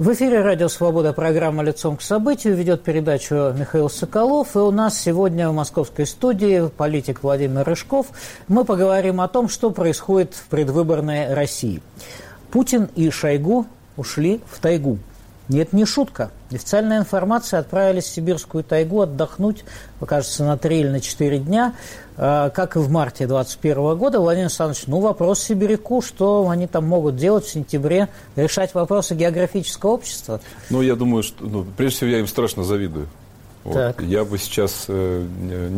[0.00, 2.56] В эфире «Радио Свобода» программа «Лицом к событию».
[2.56, 4.56] Ведет передачу Михаил Соколов.
[4.56, 8.06] И у нас сегодня в московской студии политик Владимир Рыжков.
[8.48, 11.82] Мы поговорим о том, что происходит в предвыборной России.
[12.50, 13.66] Путин и Шойгу
[13.98, 14.96] ушли в тайгу.
[15.50, 16.30] Нет, не шутка.
[16.52, 19.64] Официальная информация отправились в сибирскую тайгу отдохнуть,
[19.98, 21.74] покажется, на 3 или на 4 дня,
[22.16, 24.20] э, как и в марте 2021 года.
[24.20, 29.90] Владимир Александрович, ну, вопрос сибиряку, что они там могут делать в сентябре, решать вопросы географического
[29.90, 30.40] общества?
[30.70, 33.08] Ну, я думаю, что, ну, прежде всего, я им страшно завидую.
[33.62, 34.00] Вот.
[34.00, 35.26] Я бы сейчас э,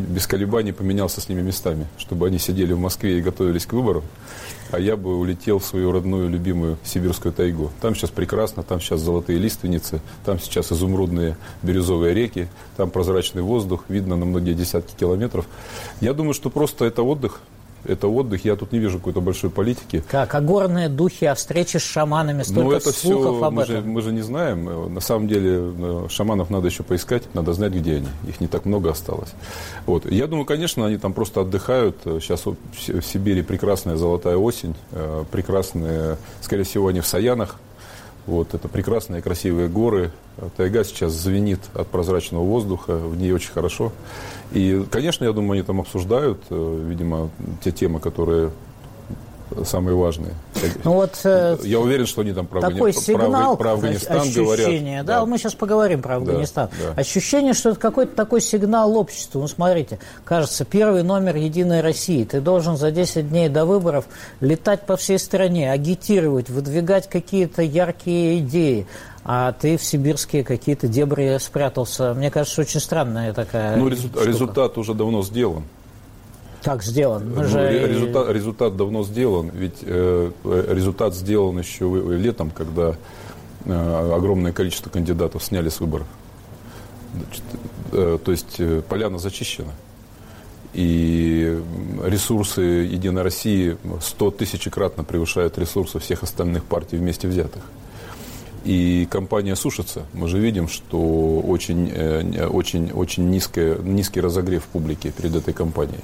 [0.08, 4.04] без колебаний поменялся с ними местами, чтобы они сидели в Москве и готовились к выборам,
[4.70, 7.72] а я бы улетел в свою родную любимую сибирскую тайгу.
[7.80, 13.84] Там сейчас прекрасно, там сейчас золотые лиственницы, там сейчас изумрудные бирюзовые реки, там прозрачный воздух,
[13.88, 15.46] видно на многие десятки километров.
[16.00, 17.40] Я думаю, что просто это отдых,
[17.84, 18.44] это отдых.
[18.44, 20.02] Я тут не вижу какой-то большой политики.
[20.08, 20.34] Как?
[20.34, 23.76] А горные духи, а встречи с шаманами, столько ну, это слухов все, об мы этом.
[23.76, 24.94] Же, мы же не знаем.
[24.94, 28.08] На самом деле э, шаманов надо еще поискать, надо знать, где они.
[28.26, 29.30] Их не так много осталось.
[29.86, 30.10] Вот.
[30.10, 31.96] Я думаю, конечно, они там просто отдыхают.
[32.04, 32.56] Сейчас в
[33.02, 37.56] Сибири прекрасная золотая осень, э, прекрасные, скорее всего, они в Саянах.
[38.26, 40.12] Вот, это прекрасные красивые горы.
[40.56, 43.92] Тайга сейчас звенит от прозрачного воздуха, в ней очень хорошо.
[44.54, 47.30] И, конечно, я думаю, они там обсуждают, э, видимо,
[47.62, 48.50] те темы, которые
[49.64, 50.32] самые важные.
[50.84, 55.06] Ну вот, э, я уверен, что они там про, такой сигнал, про, Афганистан ощущение, говорят.
[55.06, 56.68] Да, да, мы сейчас поговорим про Афганистан.
[56.78, 57.00] Да, да.
[57.00, 59.40] Ощущение, что это какой-то такой сигнал обществу.
[59.40, 62.24] Ну, смотрите, кажется, первый номер «Единой России».
[62.24, 64.06] Ты должен за 10 дней до выборов
[64.40, 68.86] летать по всей стране, агитировать, выдвигать какие-то яркие идеи
[69.24, 72.14] а ты в сибирские какие-то дебри спрятался.
[72.14, 75.62] Мне кажется, очень странная такая Ну, результат, результат уже давно сделан.
[76.62, 77.28] Как сделан?
[77.30, 77.88] Мы ну, же...
[77.88, 81.86] результат, результат давно сделан, ведь э, результат сделан еще
[82.16, 82.94] летом, когда
[83.64, 86.06] э, огромное количество кандидатов сняли с выборов.
[87.14, 87.42] Значит,
[87.92, 89.72] э, то есть э, поляна зачищена.
[90.72, 91.60] И
[92.04, 97.62] ресурсы Единой России 100 тысячекратно превышают ресурсы всех остальных партий вместе взятых.
[98.64, 100.04] И компания сушится.
[100.12, 106.00] Мы же видим, что очень, э, очень, очень низкая, низкий разогрев публики перед этой компанией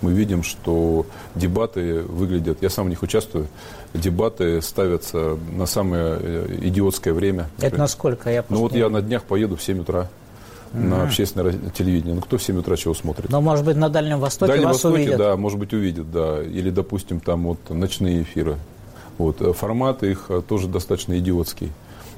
[0.00, 3.48] мы видим, что дебаты выглядят, я сам в них участвую,
[3.94, 7.48] дебаты ставятся на самое э, идиотское время.
[7.60, 8.30] Это насколько?
[8.30, 10.08] Я ну вот я на днях поеду в 7 утра
[10.72, 10.84] mm-hmm.
[10.84, 12.14] на общественное телевидение.
[12.14, 13.30] Ну, кто в 7 утра чего смотрит?
[13.30, 15.18] Ну, может быть, на Дальнем Востоке Дальнем вас Востоке, увидят.
[15.18, 16.42] да, может быть, увидят, да.
[16.42, 18.56] Или, допустим, там вот ночные эфиры.
[19.16, 19.40] Вот.
[19.40, 21.72] Э, формат их э, тоже достаточно идиотский.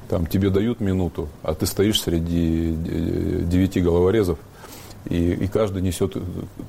[0.09, 4.39] Там тебе дают минуту, а ты стоишь среди девяти головорезов,
[5.09, 6.15] и, и каждый несет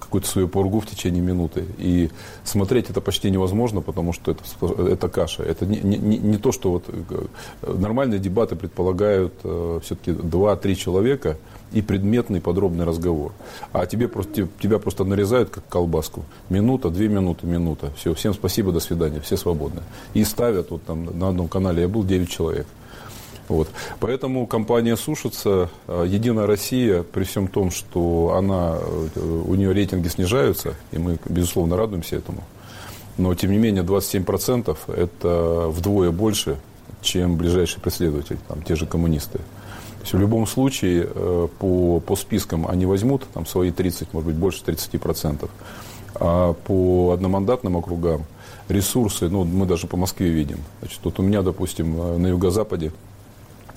[0.00, 1.64] какую-то свою пургу в течение минуты.
[1.78, 2.10] И
[2.44, 4.42] смотреть это почти невозможно, потому что это,
[4.82, 5.42] это каша.
[5.42, 7.24] Это не, не, не то, что вот э,
[7.62, 11.36] нормальные дебаты предполагают э, все-таки 2-3 человека
[11.72, 13.32] и предметный подробный разговор.
[13.72, 16.24] А тебе просто, тебя просто нарезают как колбаску.
[16.48, 17.92] Минута, две минуты, минута.
[17.96, 19.82] Все, всем спасибо, до свидания, все свободны.
[20.14, 22.66] И ставят, вот там на одном канале я был, 9 человек.
[23.48, 23.68] Вот.
[24.00, 25.68] Поэтому компания сушится.
[25.86, 31.18] А, Единая Россия, при всем том, что она, э, у нее рейтинги снижаются, и мы,
[31.28, 32.44] безусловно, радуемся этому,
[33.18, 36.56] но, тем не менее, 27% это вдвое больше,
[37.02, 39.38] чем ближайший преследователь, там, те же коммунисты.
[39.38, 44.26] То есть в любом случае э, по, по спискам они возьмут там, свои 30, может
[44.28, 45.48] быть, больше 30%.
[46.14, 48.24] А по одномандатным округам
[48.68, 50.58] ресурсы, ну, мы даже по Москве видим.
[50.80, 52.92] Значит, вот у меня, допустим, э, на юго-западе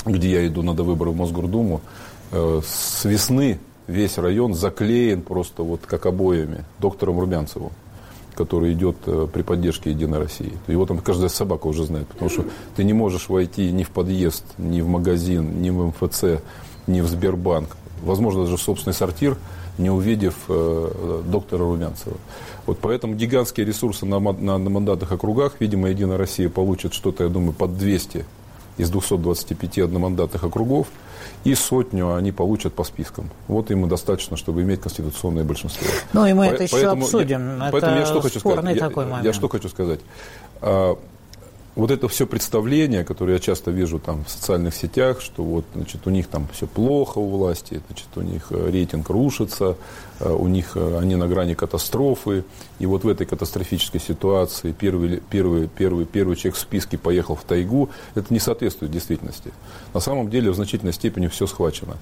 [0.06, 1.82] где я иду на довыборы в Мосгордуму,
[2.32, 7.72] э, с весны весь район заклеен просто вот как обоями доктором Румянцевым
[8.36, 10.54] который идет э, при поддержке Единой России.
[10.68, 12.46] Его там каждая собака уже знает, потому что
[12.76, 16.42] ты не можешь войти ни в подъезд, ни в магазин, ни в МФЦ,
[16.86, 19.38] ни в Сбербанк, возможно, даже в собственный сортир,
[19.78, 22.18] не увидев э, доктора Румянцева.
[22.66, 27.30] Вот поэтому гигантские ресурсы на, на, на мандатных округах, видимо, Единая Россия получит что-то, я
[27.30, 28.26] думаю, под 200
[28.78, 30.88] из 225 одномандатных округов,
[31.44, 33.30] и сотню они получат по спискам.
[33.48, 35.88] Вот им и достаточно, чтобы иметь конституционное большинство.
[36.14, 37.60] Ну и мы По- это еще обсудим.
[37.60, 38.80] Я, это поэтому я что хочу сказать?
[38.80, 39.26] такой я, момент.
[39.26, 40.00] Я что хочу сказать?
[41.76, 46.08] Вот это все представление, которое я часто вижу там в социальных сетях, что вот, значит,
[46.08, 49.76] у них там все плохо у власти, значит, у них э, рейтинг рушится,
[50.22, 52.46] э, у них э, они на грани катастрофы,
[52.80, 57.44] и вот в этой катастрофической ситуации первый, первый, первый, первый человек в списке поехал в
[57.44, 59.52] тайгу, это не соответствует действительности.
[59.94, 61.98] На самом деле в значительной степени все схвачено.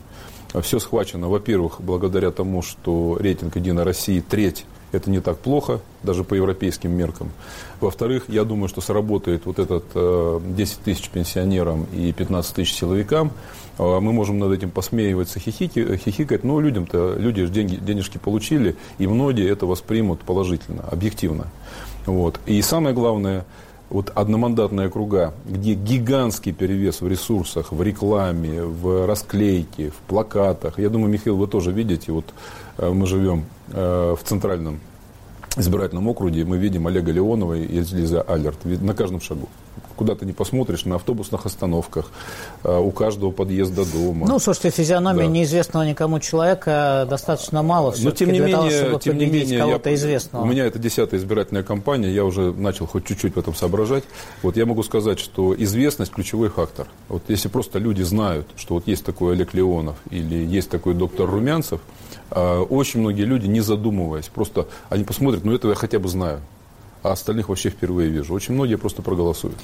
[0.61, 6.23] Все схвачено, во-первых, благодаря тому, что рейтинг «Единой России» треть Это не так плохо, даже
[6.23, 7.31] по европейским меркам.
[7.83, 9.83] Во-вторых, я думаю, что сработает вот этот
[10.55, 13.31] 10 тысяч пенсионерам и 15 тысяч силовикам.
[13.77, 19.07] Мы можем над этим посмеиваться, хихики, хихикать, но людям-то, люди же деньги, денежки получили, и
[19.07, 21.47] многие это воспримут положительно, объективно.
[22.05, 22.39] Вот.
[22.45, 23.45] И самое главное,
[23.89, 30.79] вот одномандатные округа, где гигантский перевес в ресурсах, в рекламе, в расклейке, в плакатах.
[30.79, 32.25] Я думаю, Михаил, вы тоже видите, вот
[32.77, 34.79] э, мы живем э, в центральном
[35.57, 39.49] избирательном округе, мы видим Олега Леонова и Лиза Алерт на каждом шагу
[39.95, 42.11] куда ты не посмотришь, на автобусных остановках,
[42.63, 44.27] э, у каждого подъезда дома.
[44.27, 45.31] Ну, слушайте, физиономия да.
[45.31, 49.59] неизвестного никому человека достаточно мало Но тем не для менее, того, чтобы тем не менее,
[49.59, 50.43] кого-то я, известного.
[50.43, 54.03] У меня это десятая избирательная кампания, я уже начал хоть чуть-чуть в этом соображать.
[54.41, 56.87] Вот я могу сказать, что известность– ключевой фактор.
[57.09, 61.29] Вот если просто люди знают, что вот есть такой Олег Леонов или есть такой доктор
[61.29, 61.81] Румянцев,
[62.33, 66.41] очень многие люди, не задумываясь, просто они посмотрят, ну, этого я хотя бы знаю
[67.03, 68.33] а остальных вообще впервые вижу.
[68.33, 69.57] Очень многие просто проголосуют.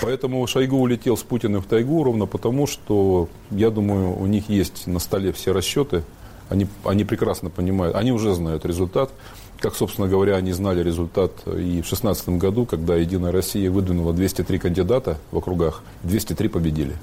[0.00, 4.86] Поэтому Шойгу улетел с Путиным в тайгу ровно потому, что, я думаю, у них есть
[4.86, 6.04] на столе все расчеты,
[6.48, 9.10] они, они прекрасно понимают, они уже знают результат.
[9.58, 14.58] Как, собственно говоря, они знали результат и в 2016 году, когда «Единая Россия» выдвинула 203
[14.58, 16.94] кандидата в округах, 203 победили.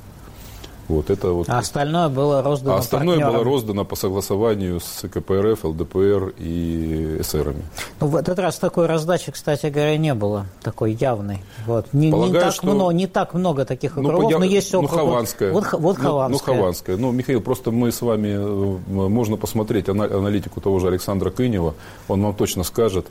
[0.91, 1.49] Вот это вот.
[1.49, 2.75] А остальное было роздано.
[2.75, 3.33] А остальное партнерам.
[3.33, 7.63] было роздано по согласованию с КПРФ, ЛДПР и СРами.
[8.01, 11.43] Ну, в этот раз такой раздачи, кстати говоря, не было такой явной.
[11.65, 11.88] Вот.
[11.93, 12.65] Не, Полагаю, не, так, что...
[12.65, 14.91] много, не так много таких ну, округов, ну, но есть округов.
[14.91, 15.53] Ну, Хованская.
[15.53, 16.27] Вот, вот Хованская.
[16.27, 16.97] Ну, ну, Хованская.
[16.97, 21.73] Ну, Михаил, просто мы с вами, э, можно посмотреть аналитику того же Александра Кынева,
[22.09, 23.07] он вам точно скажет,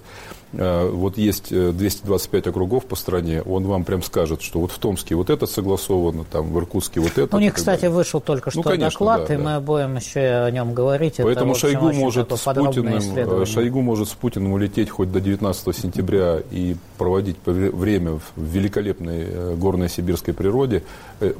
[0.52, 5.14] вот есть 225 э, округов по стране, он вам прям скажет, что вот в Томске
[5.14, 7.36] вот это согласовано, там в Иркутске вот это.
[7.36, 7.96] У них, кстати, далее.
[7.96, 9.42] вышел только ну, что ну, конечно, доклад, да, и да.
[9.42, 11.14] мы будем еще о нем говорить.
[11.18, 15.76] Поэтому это, Шойгу, может с Путиным, э, Шойгу может с Путиным улететь хоть до 19
[15.76, 20.82] сентября и проводить время в великолепной горной сибирской природе.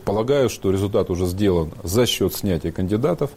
[0.05, 3.31] Полагаю, что результат уже сделан за счет снятия кандидатов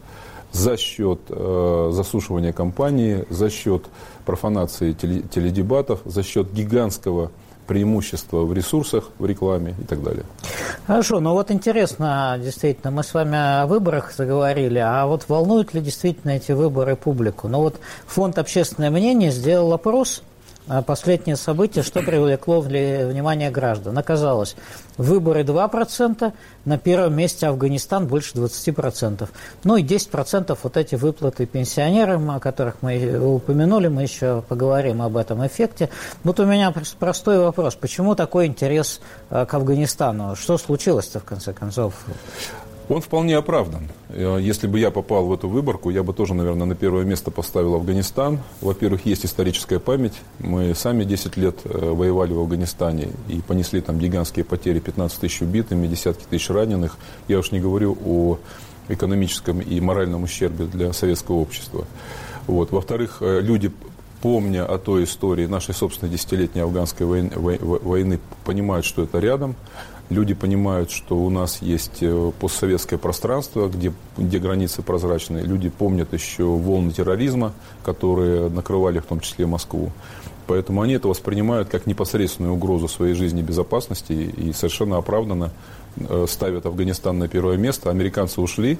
[0.53, 3.83] за счет э, засушивания кампании, за счет
[4.25, 7.31] профанации теледебатов, за счет гигантского
[7.67, 10.23] преимущества в ресурсах, в рекламе и так далее.
[10.85, 15.81] Хорошо, ну вот интересно, действительно, мы с вами о выборах заговорили, а вот волнуют ли
[15.81, 17.47] действительно эти выборы публику?
[17.47, 20.21] Ну вот фонд «Общественное мнение» сделал опрос–
[20.85, 23.97] последнее событие, что привлекло внимание граждан.
[23.97, 24.55] Оказалось,
[24.97, 26.33] выборы 2%,
[26.65, 29.27] на первом месте Афганистан больше 20%.
[29.63, 35.17] Ну и 10% вот эти выплаты пенсионерам, о которых мы упомянули, мы еще поговорим об
[35.17, 35.89] этом эффекте.
[36.23, 37.75] Вот у меня простой вопрос.
[37.75, 40.35] Почему такой интерес э, к Афганистану?
[40.35, 41.93] Что случилось-то в конце концов?
[42.89, 43.87] Он вполне оправдан.
[44.09, 47.31] Э, если бы я попал в эту выборку, я бы тоже, наверное, на первое место
[47.31, 48.39] поставил Афганистан.
[48.61, 50.13] Во-первых, есть историческая память.
[50.39, 55.41] Мы сами 10 лет э, воевали в Афганистане и понесли там гигантские потери, 15 тысяч
[55.41, 56.97] убитыми, десятки тысяч раненых.
[57.27, 58.37] Я уж не говорю о
[58.89, 61.85] экономическом и моральном ущербе для советского общества.
[62.47, 62.71] Вот.
[62.71, 63.71] Во-вторых, э, люди
[64.21, 69.55] помня о той истории нашей собственной десятилетней афганской войны, войны, понимают, что это рядом.
[70.09, 75.43] Люди понимают, что у нас есть э, постсоветское пространство, где, где границы прозрачные.
[75.43, 77.53] Люди помнят еще волны терроризма,
[77.83, 79.91] которые накрывали в том числе Москву.
[80.45, 85.51] Поэтому они это воспринимают как непосредственную угрозу своей жизни и безопасности и совершенно оправданно
[85.95, 87.89] э, ставят Афганистан на первое место.
[87.89, 88.77] Американцы ушли,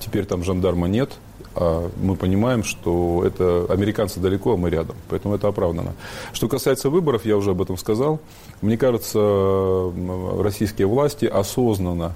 [0.00, 1.12] теперь там жандарма нет,
[1.54, 4.96] а мы понимаем, что это американцы далеко, а мы рядом.
[5.08, 5.94] Поэтому это оправдано.
[6.32, 8.20] Что касается выборов, я уже об этом сказал.
[8.62, 9.92] Мне кажется,
[10.38, 12.14] российские власти осознанно,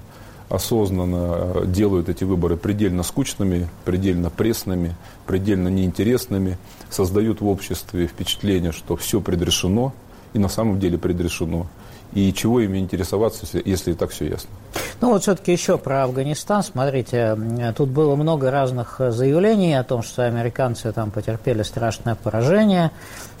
[0.49, 6.57] осознанно делают эти выборы предельно скучными, предельно пресными, предельно неинтересными,
[6.89, 9.93] создают в обществе впечатление, что все предрешено,
[10.33, 11.67] и на самом деле предрешено
[12.13, 14.49] и чего ими интересоваться, если, если и так все ясно.
[15.01, 16.63] Ну вот все-таки еще про Афганистан.
[16.63, 17.37] Смотрите,
[17.75, 22.91] тут было много разных заявлений о том, что американцы там потерпели страшное поражение,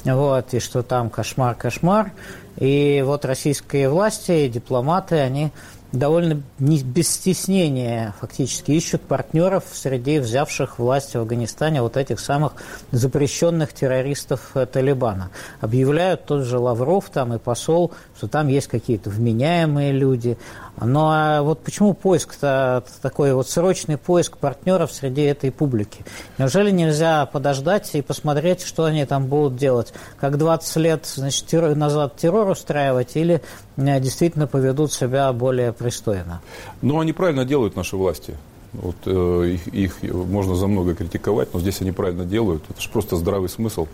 [0.03, 2.11] вот, и что там кошмар-кошмар.
[2.57, 5.51] И вот российские власти, дипломаты, они
[5.95, 12.53] довольно не, без стеснения фактически ищут партнеров среди взявших власть в Афганистане вот этих самых
[12.91, 15.29] запрещенных террористов э, Талибана.
[15.61, 20.37] Объявляют тот же Лавров там и посол, что там есть какие-то вменяемые люди.
[20.81, 26.05] Ну а вот почему поиск-то такой вот срочный поиск партнеров среди этой публики?
[26.37, 29.93] Неужели нельзя подождать и посмотреть, что они там будут делать?
[30.19, 33.41] Как 20 лет значит, террор, назад террор устраивать или
[33.77, 36.41] э, действительно поведут себя более пристойно?
[36.81, 38.35] Ну, они правильно делают, наши власти.
[38.81, 42.63] Вот, э, их, их можно за много критиковать, но здесь они правильно делают.
[42.69, 43.87] Это же просто здравый смысл.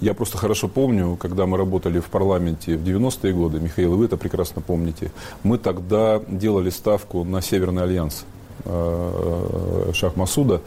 [0.00, 4.16] Я просто хорошо помню, когда мы работали в парламенте в 90-е годы, Михаил, вы это
[4.16, 5.10] прекрасно помните,
[5.42, 8.24] мы тогда делали ставку на Северный альянс
[8.64, 10.60] э, Шах Масуда,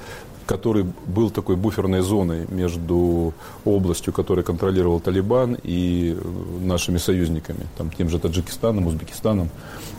[0.52, 6.18] который был такой буферной зоной между областью, которую контролировал Талибан, и
[6.62, 9.50] нашими союзниками, там, тем же Таджикистаном, Узбекистаном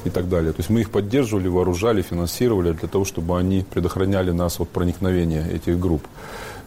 [0.04, 0.52] и так далее.
[0.52, 5.46] То есть мы их поддерживали, вооружали, финансировали для того, чтобы они предохраняли нас от проникновения
[5.48, 6.02] этих групп.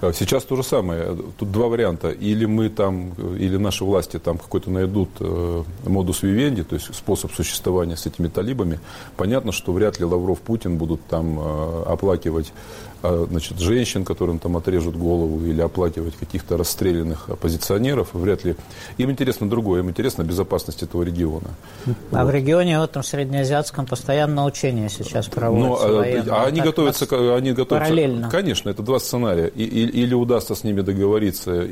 [0.02, 1.16] А сейчас то же самое.
[1.38, 2.10] Тут два варианта.
[2.10, 7.32] Или мы там, или наши власти там какой-то найдут э, модус вивенди, то есть способ
[7.32, 8.80] существования с этими талибами.
[9.16, 12.52] Понятно, что вряд ли Лавров, Путин будут там э, оплакивать
[12.95, 18.10] э, значит, женщин, которым там отрежут голову, или оплакивать каких-то расстрелянных оппозиционеров.
[18.14, 18.56] Вряд ли.
[18.98, 21.50] Им интересно другое, им интересно безопасность этого региона.
[21.86, 21.92] А
[22.24, 22.26] вот.
[22.26, 25.88] в регионе, в этом среднеазиатском, постоянно учения сейчас проводятся.
[25.88, 27.90] Но, а, а они готовятся, они готовятся...
[27.90, 28.30] Параллельно.
[28.30, 29.48] Конечно, это два сценария.
[29.48, 31.64] И, и, или удастся с ними договориться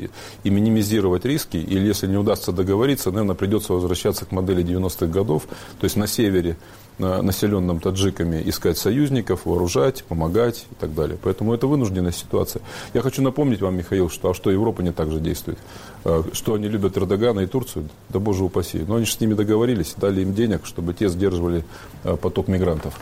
[0.44, 5.44] и минимизировать риски, или если не удастся договориться, наверное, придется возвращаться к модели 90-х годов,
[5.80, 6.56] то есть на севере
[6.98, 11.18] населенном таджиками искать союзников, вооружать, помогать и так далее.
[11.20, 12.62] Поэтому это вынужденная ситуация.
[12.92, 15.58] Я хочу напомнить вам, Михаил, что, а что Европа не так же действует.
[16.04, 18.84] А, что они любят Эрдогана и Турцию, да боже упаси.
[18.86, 21.64] Но они же с ними договорились, дали им денег, чтобы те сдерживали
[22.04, 22.94] а, поток мигрантов,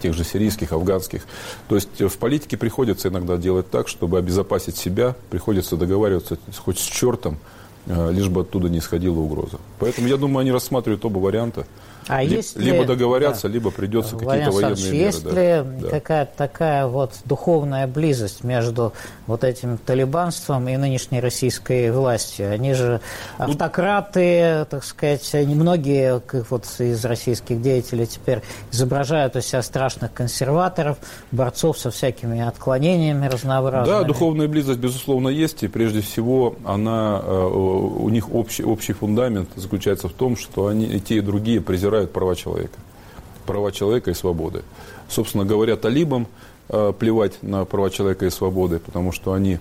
[0.00, 1.26] тех же сирийских, афганских.
[1.68, 6.84] То есть в политике приходится иногда делать так, чтобы обезопасить себя, приходится договариваться хоть с
[6.84, 7.38] чертом,
[7.86, 9.58] лишь бы оттуда не исходила угроза.
[9.80, 11.66] Поэтому я думаю, они рассматривают оба варианта.
[12.08, 14.96] А Ли, есть либо ли, договорятся, да, либо придется какие-то военные меры.
[14.96, 15.88] Есть да, ли да.
[15.88, 18.92] какая-то такая вот духовная близость между
[19.26, 22.52] вот этим талибанством и нынешней российской властью?
[22.52, 23.00] Они же
[23.38, 30.12] ну, автократы, так сказать, немногие как вот из российских деятелей теперь изображают из себя страшных
[30.12, 30.98] консерваторов,
[31.30, 33.98] борцов со всякими отклонениями разнообразными.
[33.98, 39.50] Да, духовная близость, безусловно, есть, и прежде всего она, э, у них общий, общий фундамент
[39.56, 42.78] заключается в том, что они и те, и другие презирают презирают права человека.
[43.46, 44.62] Права человека и свободы.
[45.08, 46.26] Собственно говоря, талибам
[46.68, 49.58] э, плевать на права человека и свободы, потому что они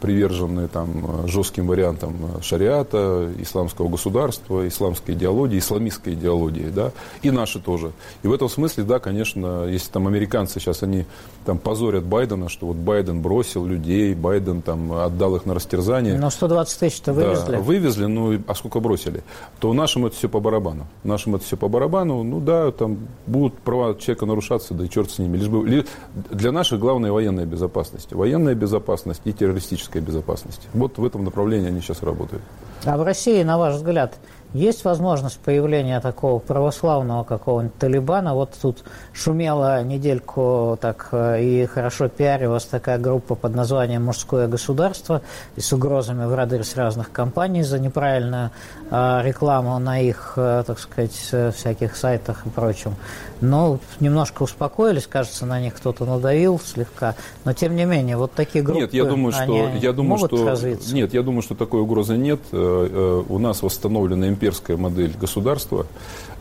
[0.00, 6.92] привержены там, жестким вариантам шариата, исламского государства, исламской идеологии, исламистской идеологии, да,
[7.22, 7.92] и наши тоже.
[8.22, 11.06] И в этом смысле, да, конечно, если там американцы сейчас, они
[11.44, 16.18] там позорят Байдена, что вот Байден бросил людей, Байден там отдал их на растерзание.
[16.18, 17.52] Но 120 тысяч-то вывезли.
[17.52, 19.22] Да, вывезли, ну, а сколько бросили?
[19.58, 20.86] То нашим это все по барабану.
[21.04, 25.10] Нашим это все по барабану, ну да, там будут права человека нарушаться, да и черт
[25.10, 25.36] с ними.
[25.38, 25.84] Лишь бы,
[26.30, 28.12] для наших главная военная безопасность.
[28.12, 30.68] Военная безопасность и террористическая энергетической безопасности.
[30.74, 32.42] Вот в этом направлении они сейчас работают.
[32.84, 34.14] А в России, на ваш взгляд,
[34.54, 38.34] есть возможность появления такого православного какого-нибудь Талибана?
[38.34, 45.20] Вот тут шумела недельку так э, и хорошо пиарилась такая группа под названием «Мужское государство»
[45.56, 48.50] и с угрозами в адрес разных компаний за неправильную
[48.90, 52.94] э, рекламу на их, э, так сказать, э, всяких сайтах и прочем.
[53.40, 57.14] Но немножко успокоились, кажется, на них кто-то надавил слегка.
[57.44, 60.46] Но тем не менее, вот такие группы, нет, я думаю, что, я думаю, могут что,
[60.46, 60.94] развиться?
[60.94, 62.40] Нет, я думаю, что такой угрозы нет.
[62.52, 65.86] У нас восстановлена имперская модель государства.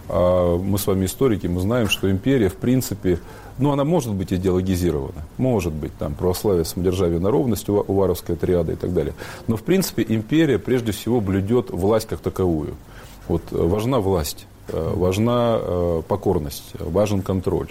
[0.10, 3.20] А мы с вами историки, мы знаем, что империя, в принципе,
[3.58, 8.76] ну, она может быть идеологизирована, может быть, там, православие, самодержавие на ровность, уваровская триада и
[8.76, 9.14] так далее.
[9.48, 12.76] Но, в принципе, империя, прежде всего, блюдет власть как таковую.
[13.28, 17.70] Вот э, важна власть э, важна э, покорность, важен контроль.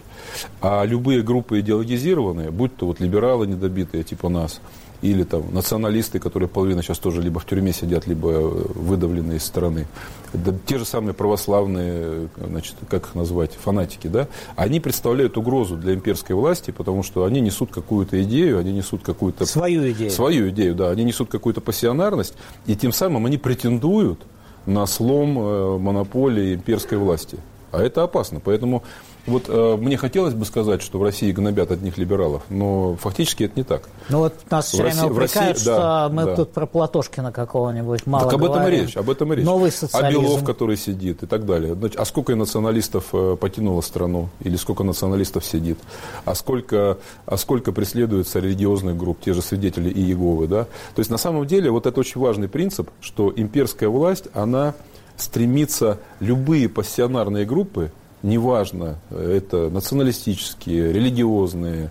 [0.60, 4.60] А любые группы идеологизированные, будь то вот либералы недобитые, типа нас,
[5.02, 9.44] или там националисты, которые половина сейчас тоже либо в тюрьме сидят, либо э, выдавлены из
[9.44, 9.86] страны.
[10.32, 15.94] Да, те же самые православные, значит, как их назвать, фанатики, да, они представляют угрозу для
[15.94, 19.46] имперской власти, потому что они несут какую-то идею, они несут какую-то...
[19.46, 20.10] Свою идею.
[20.10, 22.34] Свою идею, да, они несут какую-то пассионарность,
[22.66, 24.20] и тем самым они претендуют
[24.66, 27.38] на слом э, монополии имперской власти.
[27.72, 28.40] А это опасно.
[28.40, 28.82] Поэтому
[29.26, 33.54] вот э, мне хотелось бы сказать, что в России гнобят одних либералов, но фактически это
[33.56, 33.88] не так.
[34.08, 36.36] Ну вот нас все время упрекают, что да, мы да.
[36.36, 38.62] тут про Платошкина какого-нибудь мало Так об говорим.
[38.62, 39.44] этом и речь, об этом и речь.
[39.44, 40.20] Новый социализм.
[40.20, 41.74] А Белов, который сидит и так далее.
[41.74, 44.28] Значит, а сколько националистов э, покинуло страну?
[44.40, 45.78] Или сколько националистов сидит?
[46.24, 50.64] А сколько, а сколько преследуется религиозных групп, те же свидетели Иеговы, да?
[50.94, 54.74] То есть на самом деле вот это очень важный принцип, что имперская власть, она
[55.16, 57.90] стремится любые пассионарные группы
[58.22, 61.90] неважно, это националистические, религиозные,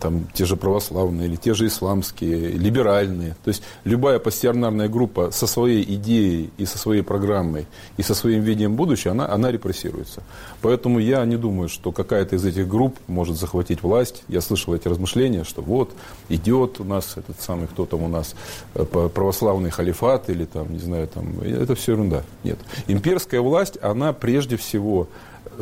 [0.00, 3.36] там, те же православные или те же исламские, либеральные.
[3.42, 8.42] То есть любая пассионарная группа со своей идеей и со своей программой и со своим
[8.42, 10.22] видением будущего, она, она репрессируется.
[10.60, 14.24] Поэтому я не думаю, что какая-то из этих групп может захватить власть.
[14.28, 15.92] Я слышал эти размышления, что вот
[16.28, 18.34] идет у нас этот самый, кто там у нас,
[18.74, 22.24] э, православный халифат или там, не знаю, там, это все ерунда.
[22.44, 22.58] Нет.
[22.88, 25.08] Имперская власть, она прежде всего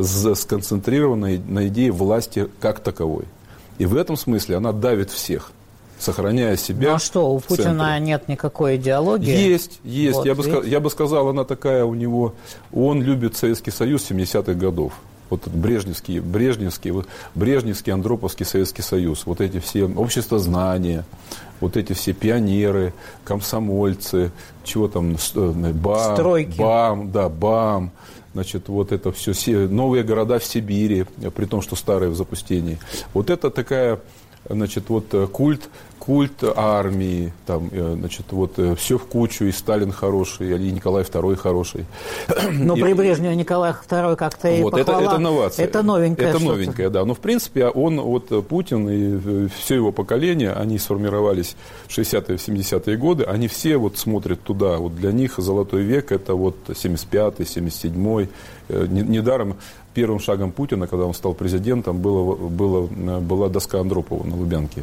[0.03, 3.25] сконцентрирована на идее власти как таковой.
[3.79, 5.53] И в этом смысле она давит всех
[5.99, 6.91] сохраняя себя.
[6.91, 9.31] Ну а что, у Путина нет никакой идеологии?
[9.31, 10.17] Есть, есть.
[10.17, 12.35] Вот, я, бы, я бы сказал, она такая у него.
[12.73, 14.93] Он любит Советский Союз 70-х годов.
[15.29, 16.93] Вот Брежневский, Брежневский,
[17.35, 19.27] Брежневский, Андроповский Советский Союз.
[19.27, 21.05] Вот эти все общества знания,
[21.61, 22.93] вот эти все пионеры,
[23.25, 24.31] комсомольцы,
[24.63, 26.59] чего там, э, БАМ, Стройки.
[26.59, 27.91] БАМ, да, БАМ
[28.37, 29.33] значит, вот это все,
[29.67, 32.79] новые города в Сибири, при том, что старые в запустении.
[33.15, 34.01] Вот это такая
[34.49, 39.53] значит, вот э, культ, культ армии, там, э, значит, вот э, все в кучу, и
[39.53, 41.87] Сталин хороший, и Николай II хороший.
[42.53, 45.65] Но и, при Брежневе Николай II как-то и вот, похвала, это, это новация.
[45.65, 46.29] Это новенькое.
[46.29, 47.05] Это новенькое, да.
[47.05, 52.97] Но, в принципе, он, вот Путин и все его поколение, они сформировались в 60-е, 70-е
[52.97, 54.79] годы, они все вот смотрят туда.
[54.79, 58.29] Вот для них золотой век– это вот 75-й, 77-й.
[58.69, 59.57] Недаром
[59.97, 62.87] первым шагом Путина, когда он стал президентом, было, было,
[63.21, 64.83] была доска Андропова на Лубянке.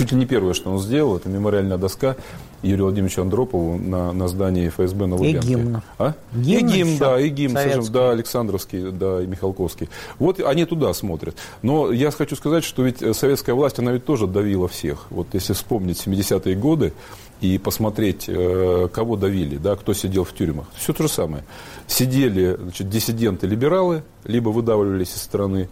[0.00, 2.16] Чуть ли не первое, что он сделал, это мемориальная доска
[2.62, 5.46] Юрию Владимировичу Андропову на, на здании ФСБ на Лубянке.
[5.46, 5.82] И гимн.
[5.98, 6.14] А?
[6.32, 9.90] Гимн и гимн, да, и гимн, совершенно, да, Александровский, да, и Михалковский.
[10.18, 11.36] Вот они туда смотрят.
[11.60, 15.06] Но я хочу сказать, что ведь советская власть, она ведь тоже давила всех.
[15.10, 16.94] Вот если вспомнить 70-е годы,
[17.40, 20.66] и посмотреть, э, кого давили, да, кто сидел в тюрьмах.
[20.76, 21.42] Все то же самое.
[21.86, 25.68] Сидели значит, диссиденты-либералы, либо выдавливались из страны,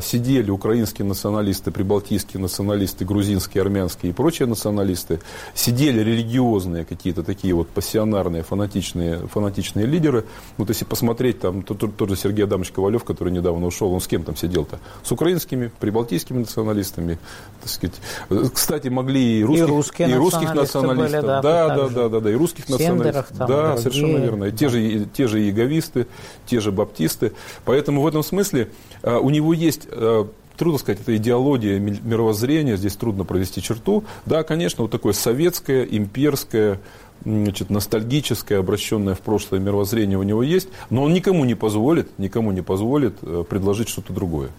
[0.00, 5.20] сидели украинские националисты, прибалтийские националисты, грузинские, армянские и прочие националисты,
[5.54, 10.24] сидели религиозные какие-то такие вот пассионарные, фанатичные, фанатичные лидеры.
[10.58, 14.06] Вот если посмотреть, там тот, тот же Сергей Адамович Ковалев, который недавно ушел, он с
[14.06, 14.78] кем там сидел-то?
[15.02, 17.18] С украинскими, прибалтийскими националистами.
[17.60, 18.52] Так сказать.
[18.52, 21.22] Кстати, могли и русских, и русские и русских националистов.
[21.22, 23.26] Были, да, да, да, да, да, да, и русских националистов.
[23.36, 23.78] Там, да, другие.
[23.78, 24.44] совершенно верно.
[24.44, 26.06] И те, же, те же иеговисты,
[26.46, 27.32] те же баптисты.
[27.64, 28.68] Поэтому в этом смысле
[29.02, 30.24] а, у него есть э,
[30.56, 34.04] трудно сказать, это идеология мировоззрения, здесь трудно провести черту.
[34.26, 36.80] Да, конечно, вот такое советское, имперское,
[37.24, 42.52] значит, ностальгическое, обращенное в прошлое мировоззрение у него есть, но он никому не позволит, никому
[42.52, 44.50] не позволит э, предложить что-то другое.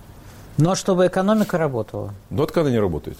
[0.57, 2.13] Ну, а чтобы экономика работала?
[2.29, 3.17] Ну, от когда не работает?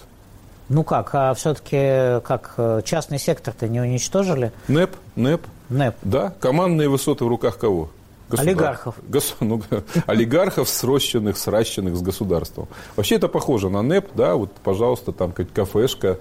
[0.68, 4.52] Ну как, а все-таки как э, частный сектор-то не уничтожили?
[4.66, 5.42] НЭП, НЭП.
[5.68, 5.94] НЭП.
[6.02, 7.90] Да, командные высоты в руках кого?
[8.28, 8.48] Государ...
[8.48, 8.94] Олигархов.
[9.08, 9.36] Гос...
[9.40, 9.62] Ну,
[10.06, 12.68] олигархов, срощенных, сращенных с государством.
[12.96, 16.18] Вообще это похоже на НЭП, да, вот, пожалуйста, там кафешка,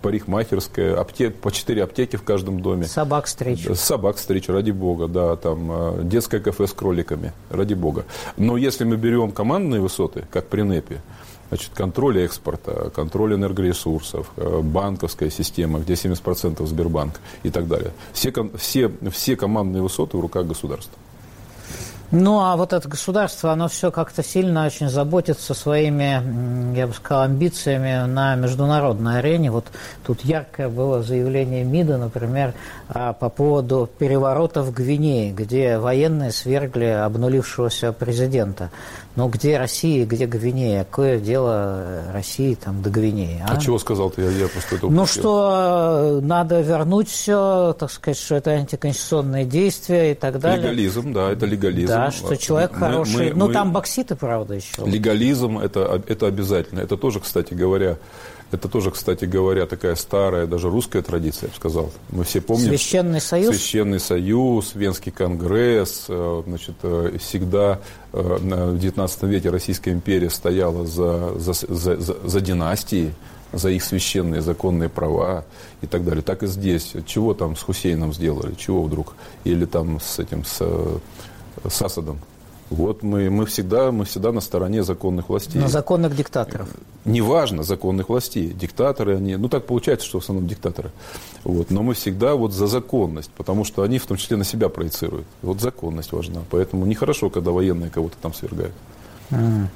[0.00, 2.84] парикмахерская, аптек, по четыре аптеки в каждом доме.
[2.84, 3.74] Собак встречу.
[3.74, 8.04] Собак встречу, ради бога, да, там э, детское кафе с кроликами, ради бога.
[8.36, 11.02] Но если мы берем командные высоты, как при НЭПе,
[11.48, 17.92] значит, контроль экспорта, контроль энергоресурсов, э, банковская система, где 70% Сбербанк и так далее.
[18.12, 20.98] Все, все, все командные высоты в руках государства.
[22.16, 27.24] Ну, а вот это государство, оно все как-то сильно очень заботится своими, я бы сказал,
[27.24, 29.50] амбициями на международной арене.
[29.50, 29.64] Вот
[30.06, 32.54] тут яркое было заявление МИДа, например,
[32.88, 38.70] а, по поводу переворота в Гвинее, где военные свергли обнулившегося президента.
[39.16, 40.84] Но где Россия, где Гвинея?
[40.84, 43.44] Какое дело России там до Гвинеи?
[43.46, 44.22] А, а чего сказал ты?
[44.22, 49.44] Я, я просто это Ну, что э, надо вернуть все, так сказать, что это антиконституционные
[49.44, 50.62] действия и так далее.
[50.64, 51.92] Легализм, да, это легализм.
[51.92, 53.30] Да, что человек мы, хороший.
[53.30, 54.84] Мы, ну, мы, там бокситы, правда, еще.
[54.84, 56.80] Легализм это, это обязательно.
[56.80, 57.98] Это тоже, кстати говоря,
[58.50, 61.92] это тоже, кстати говоря, такая старая, даже русская традиция, я бы сказал.
[62.10, 62.68] Мы все помним.
[62.68, 63.56] Священный союз?
[63.56, 66.06] Священный союз, Венский конгресс.
[66.08, 67.80] Э, значит, э, всегда
[68.12, 73.14] э, в XIX веке Российская империя стояла за, за, за, за, за династии,
[73.52, 75.44] за их священные законные права
[75.82, 76.22] и так далее.
[76.22, 76.92] Так и здесь.
[77.06, 78.54] Чего там с Хусейном сделали?
[78.54, 79.14] Чего вдруг?
[79.44, 80.62] Или там с этим, с,
[81.68, 82.20] с Асадом?
[82.70, 85.60] Вот мы, мы, всегда, мы всегда на стороне законных властей.
[85.60, 86.68] Но законных диктаторов.
[87.04, 88.48] Неважно, законных властей.
[88.48, 90.90] Диктаторы они, ну так получается, что в основном диктаторы.
[91.44, 94.68] Вот, но мы всегда вот за законность, потому что они в том числе на себя
[94.68, 95.26] проецируют.
[95.42, 96.40] Вот законность важна.
[96.50, 98.74] Поэтому нехорошо, когда военные кого-то там свергают.
[99.30, 99.66] Mm.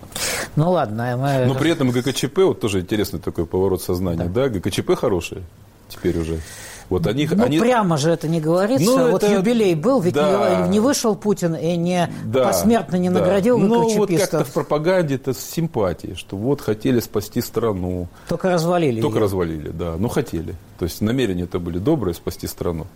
[0.56, 1.16] Ну ладно.
[1.16, 1.46] Мы...
[1.46, 5.42] Но при этом ГКЧП, вот тоже интересный такой поворот сознания, да, да ГКЧП хорошие.
[5.88, 6.40] теперь уже.
[6.88, 7.58] Вот они, ну, они...
[7.58, 8.86] прямо же это не говорится.
[8.86, 9.34] Ну, вот это...
[9.34, 10.66] юбилей был, ведь да.
[10.66, 12.46] не, не вышел Путин и не да.
[12.46, 13.20] посмертно не да.
[13.20, 18.08] наградил Ну, вот как-то в пропаганде это с симпатией, что вот хотели спасти страну.
[18.28, 19.22] Только развалили Только ее.
[19.22, 19.96] развалили, да.
[19.98, 20.54] Ну, хотели.
[20.78, 22.86] То есть намерения это были добрые спасти страну.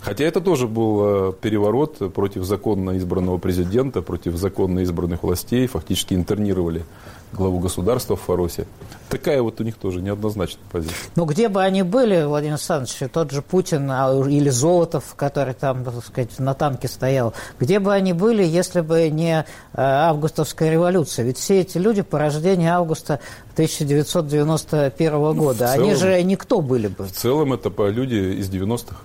[0.00, 5.66] Хотя это тоже был э, переворот против законно избранного президента, против законно избранных властей.
[5.66, 6.84] Фактически интернировали
[7.32, 8.66] главу государства в Фаросе.
[9.08, 10.96] Такая вот у них тоже неоднозначная позиция.
[11.16, 15.84] Ну, где бы они были, Владимир Александрович, тот же Путин а, или Золотов, который там,
[15.84, 21.24] так сказать, на танке стоял, где бы они были, если бы не а, августовская революция?
[21.24, 23.20] Ведь все эти люди по рождению августа
[23.54, 27.04] 1991 года, ну, целом, они же никто были бы.
[27.04, 28.96] В целом это люди из 90-х.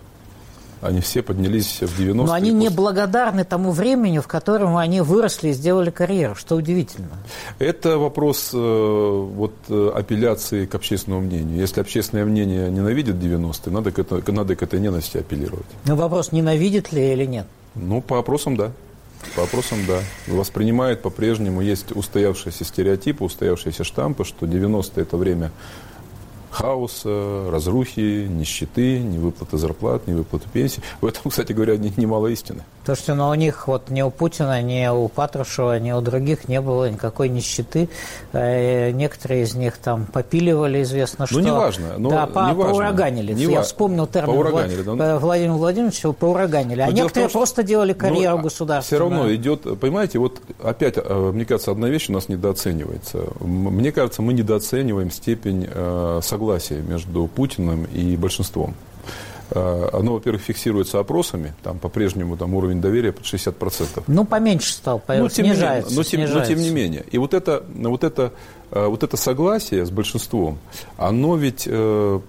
[0.86, 2.14] Они все поднялись в 90-е.
[2.14, 7.10] Но они не благодарны тому времени, в котором они выросли и сделали карьеру, что удивительно.
[7.60, 11.58] Это вопрос э, вот, э, апелляции к общественному мнению.
[11.58, 15.66] Если общественное мнение ненавидит 90-е, надо к, это, надо к этой ненависти апеллировать.
[15.86, 17.48] Но вопрос, ненавидит ли или нет?
[17.76, 18.72] Ну, по опросам, да.
[19.36, 20.00] По опросам, да.
[20.28, 25.52] Воспринимает по-прежнему, есть устоявшиеся стереотипы, устоявшиеся штампы, что 90-е– это время
[26.56, 30.82] хаоса, разрухи, нищеты, невыплаты зарплат, невыплаты пенсий.
[31.02, 32.64] В этом, кстати говоря, немало истины.
[32.86, 36.48] То, что но у них вот ни у Путина, ни у Патрушева, ни у других
[36.48, 37.90] не было никакой нищеты.
[38.32, 41.40] Э, некоторые из них там попиливали, известно ну, что.
[41.40, 41.98] Ну, неважно.
[41.98, 42.74] Но да, по, неважно.
[42.74, 43.34] поураганили.
[43.34, 44.98] Не Я вспомнил термин Влад...
[44.98, 45.18] да?
[45.18, 46.82] Владимира Владимировича, поураганили.
[46.82, 48.96] А некоторые том, просто делали карьеру ну, государства.
[48.96, 53.30] Все равно идет, понимаете, вот опять, э, мне кажется, одна вещь у нас недооценивается.
[53.40, 58.76] Мне кажется, мы недооцениваем степень э, согласия между Путиным и большинством.
[59.52, 64.04] Э, оно, во-первых, фиксируется опросами, там по-прежнему там, уровень доверия под 60%.
[64.08, 66.40] Ну, поменьше стал, ну, тем снижается, не, но, тем, снижается.
[66.40, 67.06] но тем не менее.
[67.12, 68.34] И вот это, вот, это,
[68.72, 70.58] э, вот это согласие с большинством,
[70.98, 72.20] оно ведь э,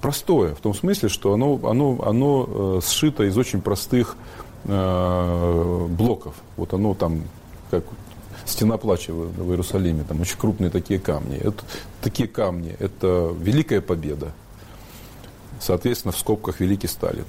[0.00, 4.16] простое, в том смысле, что оно, оно, оно сшито из очень простых
[4.64, 6.34] блоков.
[6.56, 7.24] Вот оно там,
[7.72, 7.82] как
[8.44, 11.36] стена плача в, в Иерусалиме, там очень крупные такие камни.
[11.36, 11.64] Это,
[12.00, 14.32] такие камни– это великая победа
[15.62, 17.24] соответственно, в скобках «Великий Сталин».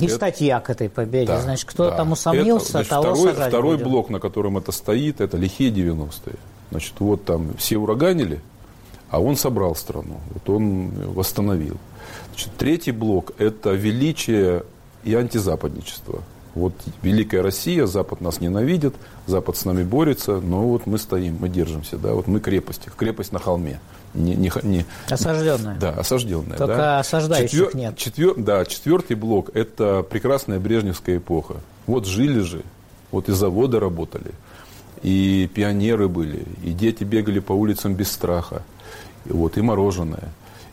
[0.00, 1.26] И это, статья к этой победе.
[1.26, 1.96] Да, значит, кто да.
[1.98, 6.36] там усомнился, это, значит, того второй, второй блок, на котором это стоит, это лихие 90-е.
[6.70, 8.40] Значит, вот там все ураганили,
[9.10, 11.76] а он собрал страну, вот он восстановил.
[12.30, 14.64] Значит, третий блок– это величие
[15.04, 16.22] и антизападничество.
[16.54, 18.94] Вот великая Россия, Запад нас ненавидит,
[19.26, 23.32] Запад с нами борется, но вот мы стоим, мы держимся, да, вот мы крепость, крепость
[23.32, 23.80] на холме.
[24.14, 25.76] Не, не, не, осажденная.
[25.78, 26.58] Да, осажденная.
[26.58, 26.98] Только да.
[26.98, 27.96] осаждающих Четвер, нет.
[27.96, 31.56] Четвер, да, четвертый блок– это прекрасная брежневская эпоха.
[31.86, 32.62] Вот жили же,
[33.10, 34.32] вот и заводы работали,
[35.02, 38.62] и пионеры были, и дети бегали по улицам без страха,
[39.24, 40.30] и, вот, и мороженое,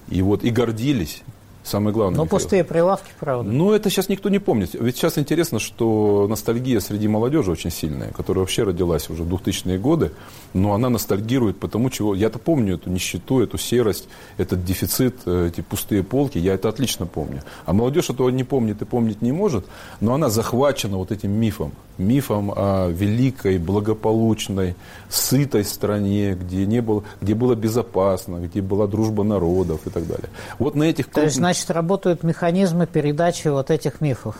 [0.10, 1.24] и, вот, и гордились.
[1.70, 2.18] Самое главное.
[2.18, 2.40] Но Михаил.
[2.40, 3.52] пустые прилавки, правда.
[3.52, 4.74] Ну, это сейчас никто не помнит.
[4.74, 9.78] Ведь сейчас интересно, что ностальгия среди молодежи очень сильная, которая вообще родилась уже в 2000-е
[9.78, 10.12] годы,
[10.54, 12.16] но она ностальгирует потому, чего...
[12.16, 17.06] Я-то помню эту нищету, эту серость, этот дефицит, э, эти пустые полки, я это отлично
[17.06, 17.44] помню.
[17.68, 19.66] А молодежь этого не помнит и помнить не может,
[20.02, 21.72] но она захвачена вот этим мифом.
[22.00, 24.76] Мифом о великой, благополучной,
[25.10, 30.30] сытой стране, где, не было, где было безопасно, где была дружба народов и так далее.
[30.60, 31.08] Вот на этих...
[31.08, 34.36] То есть, значит, работают механизмы передачи вот этих мифов?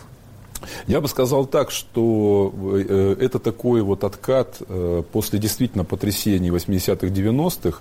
[0.86, 7.06] Я бы сказал так, что э, это такой вот откат э, после действительно потрясений 80-х,
[7.06, 7.80] 90-х.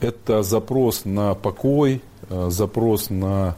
[0.00, 3.56] Это запрос на покой, э, запрос на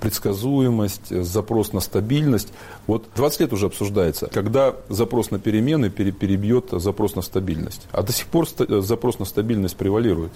[0.00, 2.48] предсказуемость, запрос на стабильность.
[2.86, 7.86] Вот 20 лет уже обсуждается, когда запрос на перемены перебьет запрос на стабильность.
[7.92, 10.32] А до сих пор запрос на стабильность превалирует.